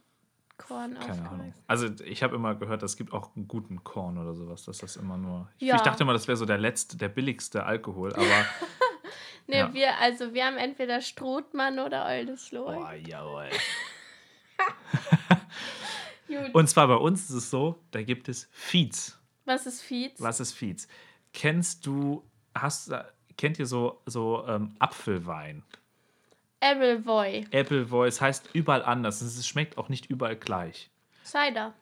[0.57, 1.53] Korn Keine Ahnung.
[1.67, 4.63] Also ich habe immer gehört, es gibt auch einen guten Korn oder sowas.
[4.63, 5.49] Dass das immer nur.
[5.57, 5.75] Ich, Ja.
[5.75, 8.25] ich dachte immer, das wäre so der letzte, der billigste Alkohol, aber.
[9.47, 9.73] Nee, Ja.
[9.73, 12.75] wir, also wir haben entweder Strothmann oder Oldesloe.
[12.75, 13.49] Boah, jawohl.
[16.53, 19.19] Und zwar bei uns ist es so, da gibt es Feeds.
[19.45, 20.19] was ist Fietz?
[20.21, 20.87] Was ist Feeds?
[21.33, 22.23] Kennst du,
[22.55, 22.91] hast,
[23.37, 25.63] kennt ihr so, so ähm, Apfelwein?
[26.61, 27.45] Appleboy.
[27.51, 29.21] Apple Voice heißt überall anders.
[29.21, 30.89] Es schmeckt auch nicht überall gleich.
[31.23, 31.73] Cider.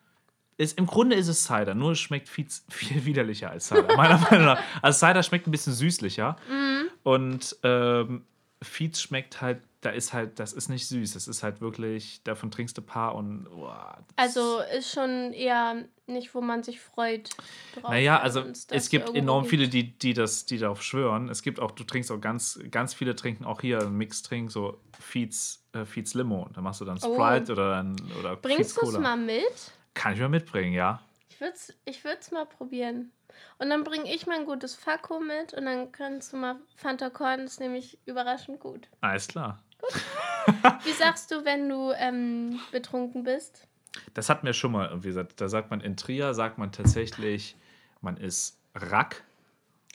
[0.56, 4.18] Ist, Im Grunde ist es Cider, nur es schmeckt viel, viel widerlicher als Cider, meiner
[4.18, 4.60] Meinung nach.
[4.82, 6.36] Also Cider schmeckt ein bisschen süßlicher.
[6.48, 6.84] Mhm.
[7.02, 8.24] Und ähm,
[8.62, 11.12] Fietz schmeckt halt, da ist halt, das ist nicht süß.
[11.12, 13.46] Das ist halt wirklich, davon trinkst du ein paar und.
[13.46, 17.28] das- Also ist schon eher nicht, wo man sich freut.
[17.74, 21.28] Drauf, Naja, also es gibt enorm viele, die, die, das, die darauf schwören.
[21.28, 24.80] Es gibt auch, du trinkst auch ganz, ganz viele trinken auch hier einen Mixtrink, so
[24.98, 26.48] Fietz, äh, Fietz Limo.
[26.54, 27.14] Da machst du dann Oh.
[27.14, 29.42] Sprite oder dann oder Bringst du es mal mit?
[29.94, 31.00] Kann ich mal mitbringen, ja.
[31.28, 33.10] Ich würde es ich würd's mal probieren.
[33.58, 37.10] Und dann bringe ich mal ein gutes Fakko mit und dann kannst du mal Fanta
[37.10, 38.88] Korn, ist nämlich überraschend gut.
[39.00, 39.62] Alles klar.
[40.84, 43.66] Wie sagst du, wenn du ähm, betrunken bist?
[44.14, 45.40] Das hat mir schon mal irgendwie gesagt.
[45.40, 47.56] Da sagt man in Trier, sagt man tatsächlich,
[48.00, 49.24] man ist Rack.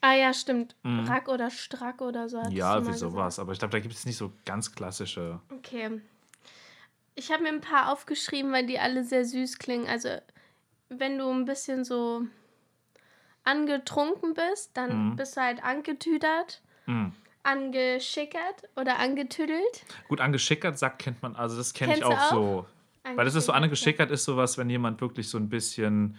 [0.02, 0.76] Ah ja, stimmt.
[0.86, 2.42] Rack oder Strack oder so.
[2.42, 2.52] Mhm.
[2.52, 3.40] Ja, wie sowas.
[3.40, 5.40] Aber ich glaube, da gibt es nicht so ganz klassische.
[5.52, 6.02] Okay.
[7.20, 9.88] Ich habe mir ein paar aufgeschrieben, weil die alle sehr süß klingen.
[9.88, 10.08] Also,
[10.88, 12.22] wenn du ein bisschen so
[13.44, 15.16] angetrunken bist, dann Mhm.
[15.18, 17.08] bist du halt angetüdert, Mm.
[17.44, 19.84] angeschickert oder angetüdelt.
[20.08, 22.32] Gut, angeschickert sagt, kennt man, also das kenne ich auch, auch?
[22.32, 22.68] so.
[23.04, 26.18] Weil das ist so Angeschickert, ist sowas, wenn jemand wirklich so ein bisschen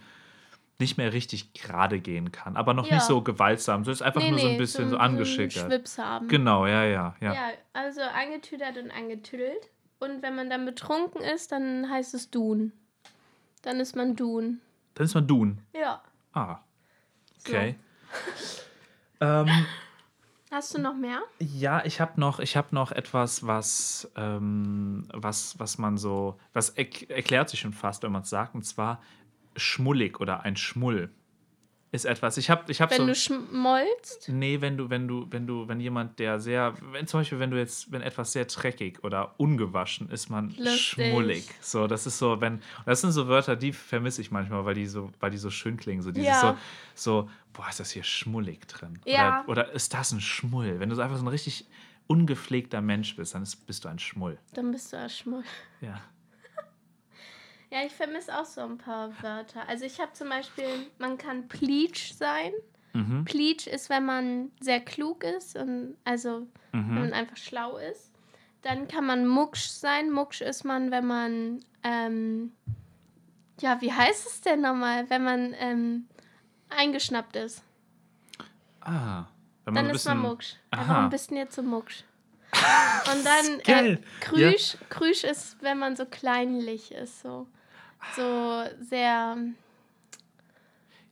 [0.79, 2.95] nicht mehr richtig gerade gehen kann, aber noch Ja.
[2.95, 3.85] nicht so gewaltsam.
[3.85, 5.65] So ist einfach Nee, nur so ein bisschen so, einen angeschickert.
[5.67, 6.27] Schwips haben.
[6.27, 7.33] genau, ja, ja, ja.
[7.33, 9.69] Ja, also angetüdert und angetüdelt.
[10.01, 12.71] Und wenn man dann betrunken ist, dann heißt es Dun.
[13.61, 14.59] Dann ist man Dun.
[14.95, 15.59] Dann ist man Dun.
[15.75, 16.01] Ja.
[16.33, 16.57] Ah,
[17.37, 17.51] So.
[17.53, 17.75] okay.
[19.21, 19.47] ähm,
[20.49, 21.21] Hast du noch mehr?
[21.39, 26.71] Ja, ich habe noch, ich hab noch etwas, was, ähm, was, was man so, was
[26.71, 29.01] erk erklärt sich schon fast, wenn man es sagt, und zwar
[29.55, 31.09] schmullig oder ein Schmull
[31.93, 32.37] ist etwas.
[32.37, 33.07] Ich habe, ich habe Wenn so.
[33.07, 34.29] du schmollst?
[34.29, 37.51] Nee, wenn du, wenn du, wenn du, wenn jemand, der sehr, wenn zum Beispiel, wenn
[37.51, 40.79] du jetzt, wenn etwas sehr dreckig oder ungewaschen ist, man Lustig.
[40.79, 41.49] schmullig.
[41.59, 44.85] So, das ist so, wenn, das sind so Wörter, die vermisse ich manchmal, weil die
[44.87, 46.01] so, weil die so schön klingen.
[46.01, 46.57] So dieses Ja.
[46.95, 48.99] so, so, boah, ist das hier schmullig drin?
[49.05, 49.43] Ja.
[49.47, 50.79] Oder, oder ist das ein Schmull?
[50.79, 51.65] Wenn du so einfach so ein richtig
[52.07, 54.37] ungepflegter Mensch bist, dann ist, bist du ein Schmull.
[54.53, 55.43] Dann bist du ein Schmull.
[55.81, 55.99] Ja.
[57.71, 59.67] Ja, ich vermisse auch so ein paar Wörter.
[59.67, 60.67] Also ich habe zum Beispiel,
[60.99, 62.51] man kann Pleach sein.
[62.93, 63.23] Mhm.
[63.23, 66.95] Pleach ist, wenn man sehr klug ist und also wenn Mhm.
[66.95, 68.11] man einfach schlau ist.
[68.61, 70.11] Dann kann man Mucksch sein.
[70.11, 72.51] Mucksch ist man, wenn man ähm,
[73.61, 76.07] ja, wie heißt es denn nochmal, wenn man ähm,
[76.69, 77.63] eingeschnappt ist?
[78.81, 79.25] Ah.
[79.65, 80.55] Wenn Dann so ein ist man bisschen- Mucksch.
[80.71, 80.93] Aha.
[80.95, 82.03] Warum bist du jetzt so Mucksch?
[83.13, 83.59] Und dann
[83.93, 83.97] äh.
[84.19, 87.47] Krüsch, Krüsch ist, wenn man so kleinlich ist, so
[88.15, 89.37] so sehr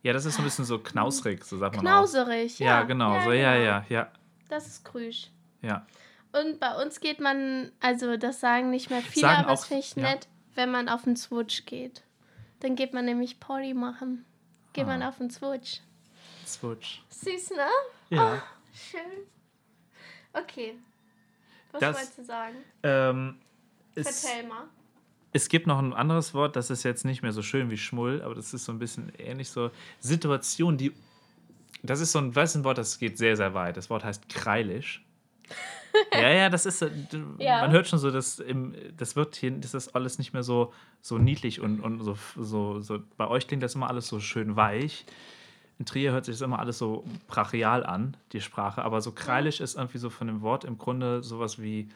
[0.02, 1.90] Ja, das ist so ein bisschen so knausrig, so sagt man auch.
[1.90, 2.58] knauserig.
[2.58, 3.20] Ja, genau.
[3.22, 3.64] so, ja, genau.
[3.64, 4.12] ja, ja,
[4.48, 5.28] Das ist Krüsch.
[5.62, 5.86] ja.
[6.32, 9.66] Und bei uns geht man, also das sagen nicht mehr viele, Sagen aber das auch-
[9.66, 10.02] finde ich ja.
[10.02, 12.04] nett, wenn man auf den Switch geht.
[12.60, 14.24] Dann geht man nämlich Party machen.
[14.72, 15.08] Geht man Ah.
[15.08, 15.80] auf den Switch.
[16.46, 17.02] Switch.
[17.08, 17.66] Süß, ne?
[18.10, 18.40] Ja.
[18.72, 19.00] Schön.
[20.32, 20.78] Okay.
[21.72, 22.56] Was Das- wolltest du sagen?
[22.84, 23.40] Ähm,
[23.96, 24.68] es, Vertell mal.
[25.32, 28.22] Es gibt noch ein anderes Wort, das ist jetzt nicht mehr so schön wie Schmull,
[28.22, 29.70] aber das ist so ein bisschen ähnlich so.
[30.00, 30.92] Situation, die.
[31.82, 33.76] Das ist so ein, weißt ein Wort, das geht sehr, sehr weit.
[33.76, 35.04] Das Wort heißt kreilisch.
[36.12, 36.82] ja, ja, das ist.
[36.82, 36.90] äh,
[37.38, 37.62] Ja.
[37.62, 40.72] Man hört schon so, dass im, das wird hier, das ist alles nicht mehr so,
[41.00, 43.00] so niedlich und, und so, so, so.
[43.16, 45.04] Bei euch klingt das immer alles so schön weich.
[45.78, 49.60] In Trier hört sich das immer alles so brachial an, die Sprache, aber so kreilisch
[49.60, 51.88] ist irgendwie so von dem Wort im Grunde sowas wie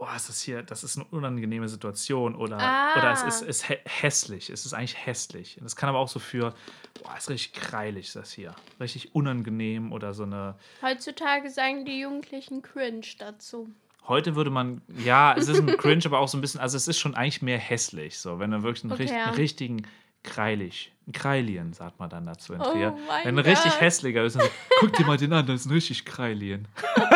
[0.00, 2.94] oh, ist das hier, das ist eine unangenehme Situation oder, Ah.
[2.98, 4.48] oder es ist, ist hä- hässlich.
[4.50, 5.56] Es ist eigentlich hässlich.
[5.58, 6.54] Und das kann aber auch so für,
[7.02, 8.54] boah, ist richtig kreilig, ist das hier.
[8.80, 10.54] Richtig unangenehm oder so eine.
[10.82, 13.68] Heutzutage sagen die Jugendlichen cringe dazu.
[14.06, 16.88] Heute würde man, ja, es ist ein Cringe, aber auch so ein bisschen, also es
[16.88, 19.24] ist schon eigentlich mehr hässlich, so, wenn du wirklich einen, Okay, richt- ja.
[19.26, 19.86] einen richtigen
[20.22, 22.96] Kreilig, ein Kreilien, sagt man dann dazu in Oh Trier.
[23.06, 23.80] mein wenn ein richtig Gott.
[23.82, 26.66] hässlicher ist, dann so, guck dir mal den an, das ist ein richtig Kreilien.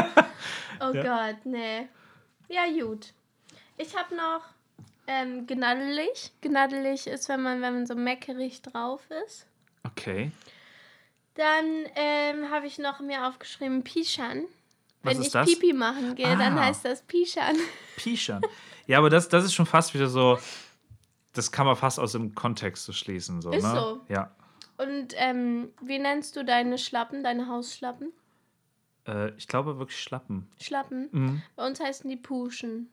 [0.80, 1.03] Oh Ja.
[1.33, 1.89] Gott, nee.
[2.53, 3.12] Ja, gut.
[3.78, 4.42] Ich habe noch
[5.07, 6.32] ähm, gnaddelig.
[6.42, 9.46] Gnaddelig ist, wenn man, wenn man so meckerig drauf ist.
[9.84, 10.30] Okay.
[11.34, 11.64] Dann
[11.96, 14.44] ähm, habe ich noch mir aufgeschrieben Pischan.
[15.03, 15.48] Was Wenn ich das?
[15.48, 16.66] Pipi machen gehe, dann Ah.
[16.66, 17.57] heißt das Pischan.
[17.96, 18.42] Pischern.
[18.86, 20.38] Ja, aber das, das ist schon fast wieder so,
[21.32, 23.40] das kann man fast aus dem Kontext so schließen.
[23.40, 23.74] So, Ist ne?
[23.74, 24.00] so.
[24.09, 24.30] Ja.
[24.76, 28.12] Und ähm, wie nennst du deine Schlappen, deine Hausschlappen?
[29.07, 30.48] Äh, ich glaube wirklich Schlappen.
[30.61, 31.09] Schlappen?
[31.12, 31.42] Mhm.
[31.57, 32.88] Bei uns heißen die Puschen.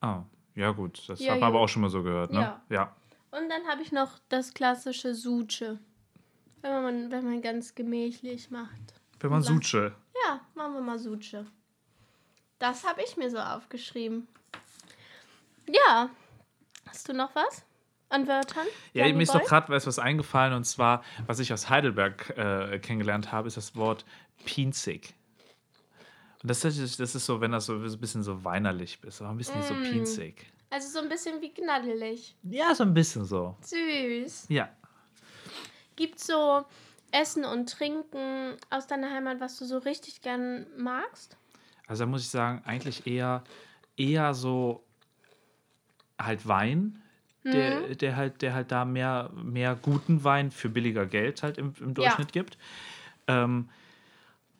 [0.00, 0.22] Ah,
[0.54, 1.08] ja gut.
[1.08, 2.40] Das Ja, hat man aber auch schon mal so gehört, ne?
[2.40, 2.62] Ja.
[2.68, 2.96] ja.
[3.30, 5.78] Und dann habe ich noch das klassische Suche.
[6.62, 9.00] Wenn man, wenn man ganz gemächlich macht.
[9.20, 9.94] Wenn man Suche.
[10.26, 11.46] Ja, machen wir mal Suche.
[12.58, 14.26] Das habe ich mir so aufgeschrieben.
[15.68, 16.10] Ja.
[16.86, 17.64] Hast du noch was
[18.08, 18.66] an Wörtern?
[18.94, 23.32] Ja, mir ist doch gerade was eingefallen und zwar, was ich aus Heidelberg äh, kennengelernt
[23.32, 24.04] habe, ist das Wort
[24.44, 25.14] pinzig.
[26.46, 29.36] Das ist, das ist so, wenn das so ein bisschen so weinerlich ist, aber ein
[29.36, 29.82] bisschen so Mm.
[29.82, 30.46] pinzig.
[30.70, 32.36] Also so ein bisschen wie knaddelig.
[32.42, 33.56] Ja, so ein bisschen so.
[33.62, 34.46] Süß.
[34.48, 34.68] Ja.
[35.96, 36.64] Gibt's so
[37.12, 41.36] Essen und Trinken aus deiner Heimat, was du so richtig gern magst?
[41.86, 43.44] Also da muss ich sagen, eigentlich eher,
[43.96, 44.84] eher so
[46.20, 47.02] halt Wein,
[47.44, 51.74] der, der, halt, der halt da mehr, mehr guten Wein für billiger Geld halt im,
[51.78, 52.58] im Durchschnitt gibt.
[53.28, 53.68] Ähm,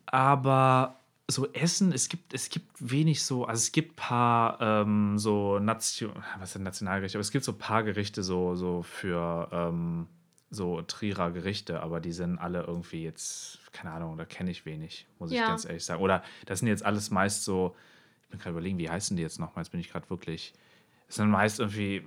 [0.05, 0.96] aber
[1.29, 5.59] so Essen, es gibt, es gibt wenig so, also es gibt ein paar ähm, so
[5.59, 10.07] Nation, was sind Nationalgerichte, aber es gibt so ein paar Gerichte so, so für ähm,
[10.49, 15.05] so Trierer Gerichte, aber die sind alle irgendwie jetzt, keine Ahnung, da kenne ich wenig,
[15.19, 15.47] muss ich Ja.
[15.47, 16.01] ganz ehrlich sagen.
[16.01, 17.75] Oder das sind jetzt alles meist so,
[18.23, 20.53] ich bin gerade überlegen, wie heißen die jetzt nochmal, jetzt bin ich gerade wirklich,
[21.09, 22.05] es sind meist irgendwie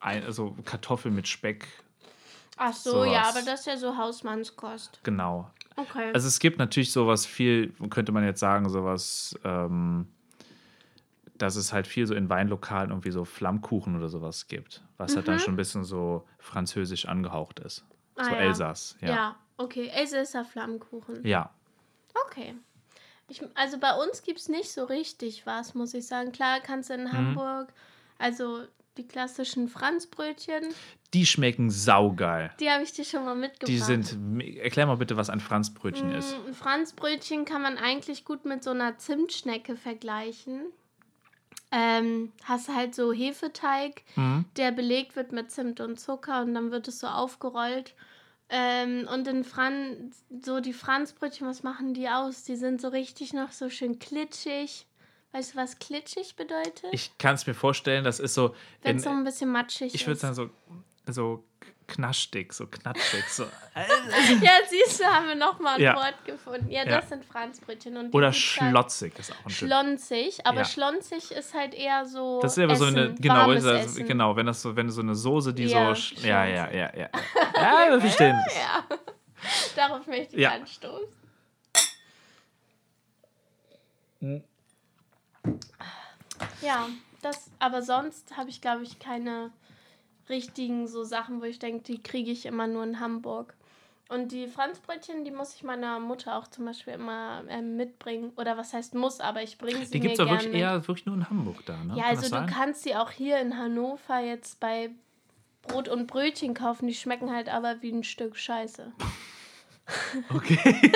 [0.00, 1.66] ein, also Kartoffeln mit Speck,
[2.56, 3.12] Ach so, Sowas.
[3.12, 5.00] ja, aber das ist ja so Hausmannskost.
[5.02, 5.50] genau.
[5.76, 6.10] Okay.
[6.12, 10.06] Also es gibt natürlich sowas viel, könnte man jetzt sagen, sowas, ähm,
[11.38, 15.26] dass es halt viel so in Weinlokalen irgendwie so Flammkuchen oder sowas gibt, was halt
[15.28, 17.84] dann schon ein bisschen so französisch angehaucht ist.
[18.16, 18.36] Ah, so ja.
[18.36, 19.08] Elsass, ja.
[19.08, 19.36] ja.
[19.56, 19.88] okay.
[19.88, 21.26] Elsässer Flammkuchen.
[21.26, 21.50] Ja.
[22.26, 22.54] Okay.
[23.28, 26.32] Ich, also bei uns gibt es nicht so richtig was, muss ich sagen.
[26.32, 27.12] Klar kannst du in Mhm.
[27.12, 27.72] Hamburg,
[28.18, 28.64] also
[28.98, 30.64] die klassischen Franzbrötchen,
[31.14, 32.50] Die schmecken saugeil.
[32.60, 33.68] die habe ich dir schon mal mitgebracht.
[33.68, 34.18] Die sind,
[34.58, 36.36] erklär mal bitte, was ein Franzbrötchen ist.
[36.36, 40.66] Mm, Ein Franzbrötchen kann man eigentlich gut mit so einer Zimtschnecke vergleichen.
[41.70, 44.44] Ähm, hast halt so Hefeteig, Mhm.
[44.56, 47.94] der belegt wird mit Zimt und Zucker und dann wird es so aufgerollt.
[48.50, 50.12] Ähm, und in Fran
[50.42, 52.44] so die Franzbrötchen, was machen die aus?
[52.44, 54.86] Die sind so richtig noch so schön klitschig.
[55.32, 56.84] Weißt du, was klitschig bedeutet?
[56.92, 60.06] Ich kann es mir vorstellen, das ist so, Wenn es so ein bisschen matschig ich
[60.06, 60.50] würde sagen, so,
[61.06, 61.44] so
[61.88, 63.24] knaschtig, so knatschig.
[63.28, 63.44] So.
[64.42, 65.96] Ja, siehst du, haben wir nochmal ein Ja.
[65.96, 66.70] Wort gefunden.
[66.70, 67.00] Ja, Ja.
[67.00, 67.96] das sind Franzbrötchen.
[67.96, 69.50] Und Oder halt- schlotzig ist auch ein.
[69.50, 70.64] Schlonzig, aber Ja.
[70.66, 72.40] schlonzig ist halt eher so.
[72.40, 75.52] Das ist aber so eine, genau, das, genau, wenn das so, wenn so eine Soße,
[75.54, 77.08] die Ja, so, ja, ja, ja, ja.
[77.56, 78.54] Ja, wir verstehen es.
[78.54, 78.84] Ja,
[79.76, 80.52] darauf möchte ich Ja.
[80.52, 81.08] anstoßen.
[86.60, 86.88] Ja,
[87.22, 89.50] das, aber sonst habe ich, glaube ich, keine
[90.28, 93.54] richtigen so Sachen, wo ich denke, die kriege ich immer nur in Hamburg.
[94.08, 98.32] Und die Franzbrötchen, die muss ich meiner Mutter auch zum Beispiel immer ähm, mitbringen.
[98.36, 100.60] Oder was heißt muss, aber ich bringe sie Die gibt es mir gerne wirklich mit.
[100.60, 101.94] eher wirklich nur in Hamburg da, ne?
[101.96, 104.90] Ja, Kann also du kannst sie auch hier in Hannover jetzt bei
[105.62, 106.88] Brot und Brötchen kaufen.
[106.88, 108.92] Die schmecken halt aber wie ein Stück Scheiße.
[110.34, 110.92] Okay.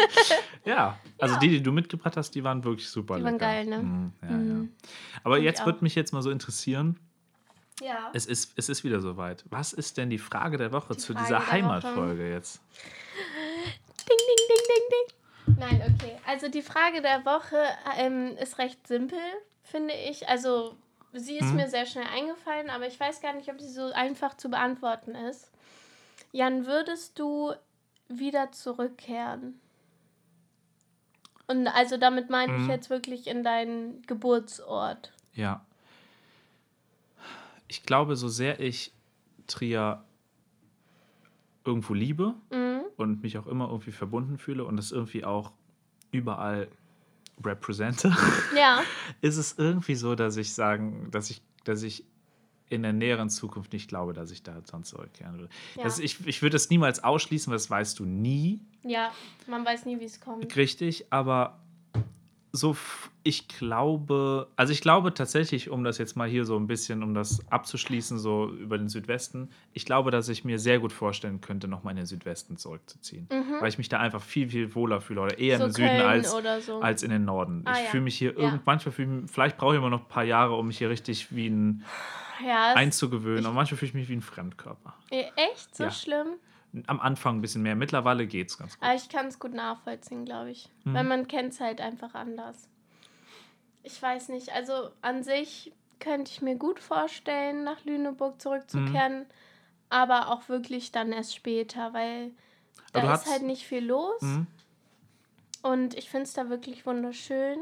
[0.65, 1.41] ja, also Ja.
[1.41, 3.47] die, die du mitgebracht hast, die waren wirklich super Die waren lecker.
[3.47, 3.79] geil, ne?
[3.79, 4.51] Mm, ja, Mhm.
[4.83, 4.89] ja.
[5.25, 5.81] Aber Fand ich jetzt wird auch.
[5.83, 6.99] mich jetzt mal so interessieren,
[7.81, 8.11] Ja.
[8.15, 9.45] es ist, es ist wieder soweit.
[9.51, 12.61] Was ist denn die Frage der Woche Die zu Frage dieser Heimatfolge jetzt?
[14.09, 15.57] Ding, ding, ding, ding, ding.
[15.81, 16.17] Nein, okay.
[16.27, 17.57] Also die Frage der Woche
[17.99, 19.19] ähm, ist recht simpel,
[19.63, 20.29] finde ich.
[20.29, 20.77] Also
[21.13, 21.57] sie ist Mhm.
[21.57, 25.15] mir sehr schnell eingefallen, aber ich weiß gar nicht, ob sie so einfach zu beantworten
[25.15, 25.51] ist.
[26.33, 27.53] Jan, würdest du
[28.09, 29.61] wieder zurückkehren?
[31.49, 32.71] Und also damit meine ich Mhm.
[32.71, 35.13] jetzt wirklich in deinen Geburtsort.
[35.35, 35.65] Ja.
[37.69, 38.93] Ich glaube, so sehr ich
[39.47, 40.03] Trier
[41.65, 42.83] irgendwo liebe Mhm.
[42.97, 45.53] und mich auch immer irgendwie verbunden fühle und das irgendwie auch
[46.11, 46.69] überall
[47.45, 48.15] represente,
[48.57, 48.83] Ja,
[49.21, 52.05] ist es irgendwie so, dass ich sagen, dass ich, dass ich
[52.69, 55.49] in der näheren Zukunft nicht glaube, dass ich da sonst zurückkehren würde.
[55.77, 55.85] Ja.
[55.85, 59.13] Das, ich, ich würde das niemals ausschließen, weil das weißt du nie ja,
[59.49, 60.55] man weiß nie, wie es kommt.
[60.55, 61.59] richtig, aber
[62.57, 62.77] so,
[63.23, 67.15] ich glaube, also ich glaube tatsächlich, um das jetzt mal hier so ein bisschen, um
[67.15, 71.69] das abzuschließen, so über den Südwesten, ich glaube, dass ich mir sehr gut vorstellen könnte,
[71.69, 73.29] nochmal in den Südwesten zurückzuziehen.
[73.61, 75.63] Weil ich mich da einfach viel, viel wohler fühle oder eher Mhm.
[75.63, 76.31] So im Süden als,
[76.67, 76.81] so.
[76.81, 77.63] als in den Norden.
[77.65, 77.91] Ah, ich ja.
[77.91, 78.39] fühle mich hier Ja.
[78.39, 81.35] irgend, manchmal fühle vielleicht brauche ich immer noch ein paar Jahre, um mich hier richtig
[81.35, 81.85] wie ein
[82.45, 84.95] Ja, einzugewöhnen, aber manchmal fühle ich mich wie ein Fremdkörper.
[85.11, 86.35] Eh, echt so schlimm?
[86.87, 88.83] Am Anfang ein bisschen mehr, mittlerweile geht es ganz gut.
[88.87, 90.69] Aber ich kann es gut nachvollziehen, glaube ich.
[90.85, 90.95] Mhm.
[90.95, 92.69] Weil man kennt es halt einfach anders.
[93.83, 99.27] Ich weiß nicht, also an sich könnte ich mir gut vorstellen, nach Lüneburg zurückzukehren, Mhm.
[99.89, 102.33] aber auch wirklich dann erst später, weil
[102.93, 104.47] da Aber ist halt nicht viel los Mhm.
[105.63, 107.59] und ich finde es da wirklich wunderschön.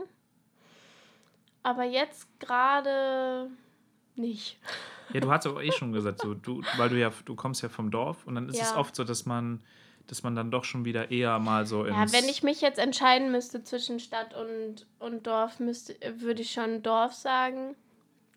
[1.63, 3.51] Aber jetzt gerade
[4.17, 4.59] nicht.
[5.13, 7.69] Ja, du hast aber eh schon gesagt, so, du, weil du ja, du kommst ja
[7.69, 8.77] vom Dorf und dann ist es Ja.
[8.81, 9.61] oft so, dass man,
[10.07, 12.13] dass man dann doch schon wieder eher mal so ins...
[12.13, 16.53] Ja, wenn ich mich jetzt entscheiden müsste zwischen Stadt und, und Dorf, müsste, würde ich
[16.53, 17.77] schon Dorf sagen.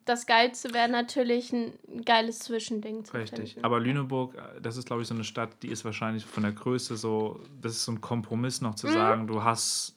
[0.05, 1.73] Das Geilste wäre natürlich ein
[2.05, 3.53] geiles Zwischending zu Richtig.
[3.53, 3.65] finden.
[3.65, 6.53] Aber Lüneburg, äh, das ist, glaube ich, so eine Stadt, die ist wahrscheinlich von der
[6.53, 8.77] Größe so, das ist so ein Kompromiss noch Mhm.
[8.77, 9.96] zu sagen, du hast,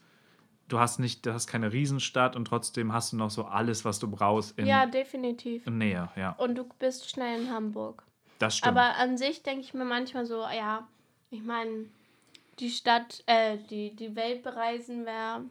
[0.70, 3.98] du hast nicht, du hast keine Riesenstadt und trotzdem hast du noch so alles, was
[3.98, 5.66] du brauchst in, ja, definitiv.
[5.66, 6.32] in Nähe, ja.
[6.38, 8.02] Und du bist schnell in Hamburg.
[8.38, 8.76] Das stimmt.
[8.76, 10.88] Aber an sich denke ich mir manchmal so, ja,
[11.30, 11.86] ich meine,
[12.58, 15.42] die Stadt, äh, die, die Welt bereisen wäre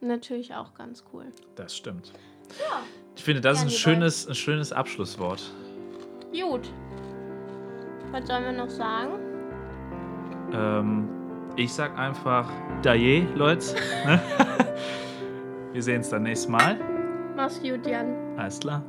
[0.00, 1.26] natürlich auch ganz cool.
[1.56, 2.12] das stimmt.
[2.60, 2.82] Ja.
[3.16, 5.42] Ich finde, das ist ein schönes, ein schönes Abschlusswort.
[6.32, 6.70] Gut.
[8.12, 9.18] Was sollen wir noch sagen?
[10.52, 11.17] Ähm,
[11.58, 12.48] ich sag einfach
[12.82, 13.74] Daje, Leute.
[14.06, 14.20] ne?
[15.72, 16.78] Wir sehen uns dann nächstes Mal.
[17.36, 18.14] Mach's gut, Jan.
[18.36, 18.82] Alles klar.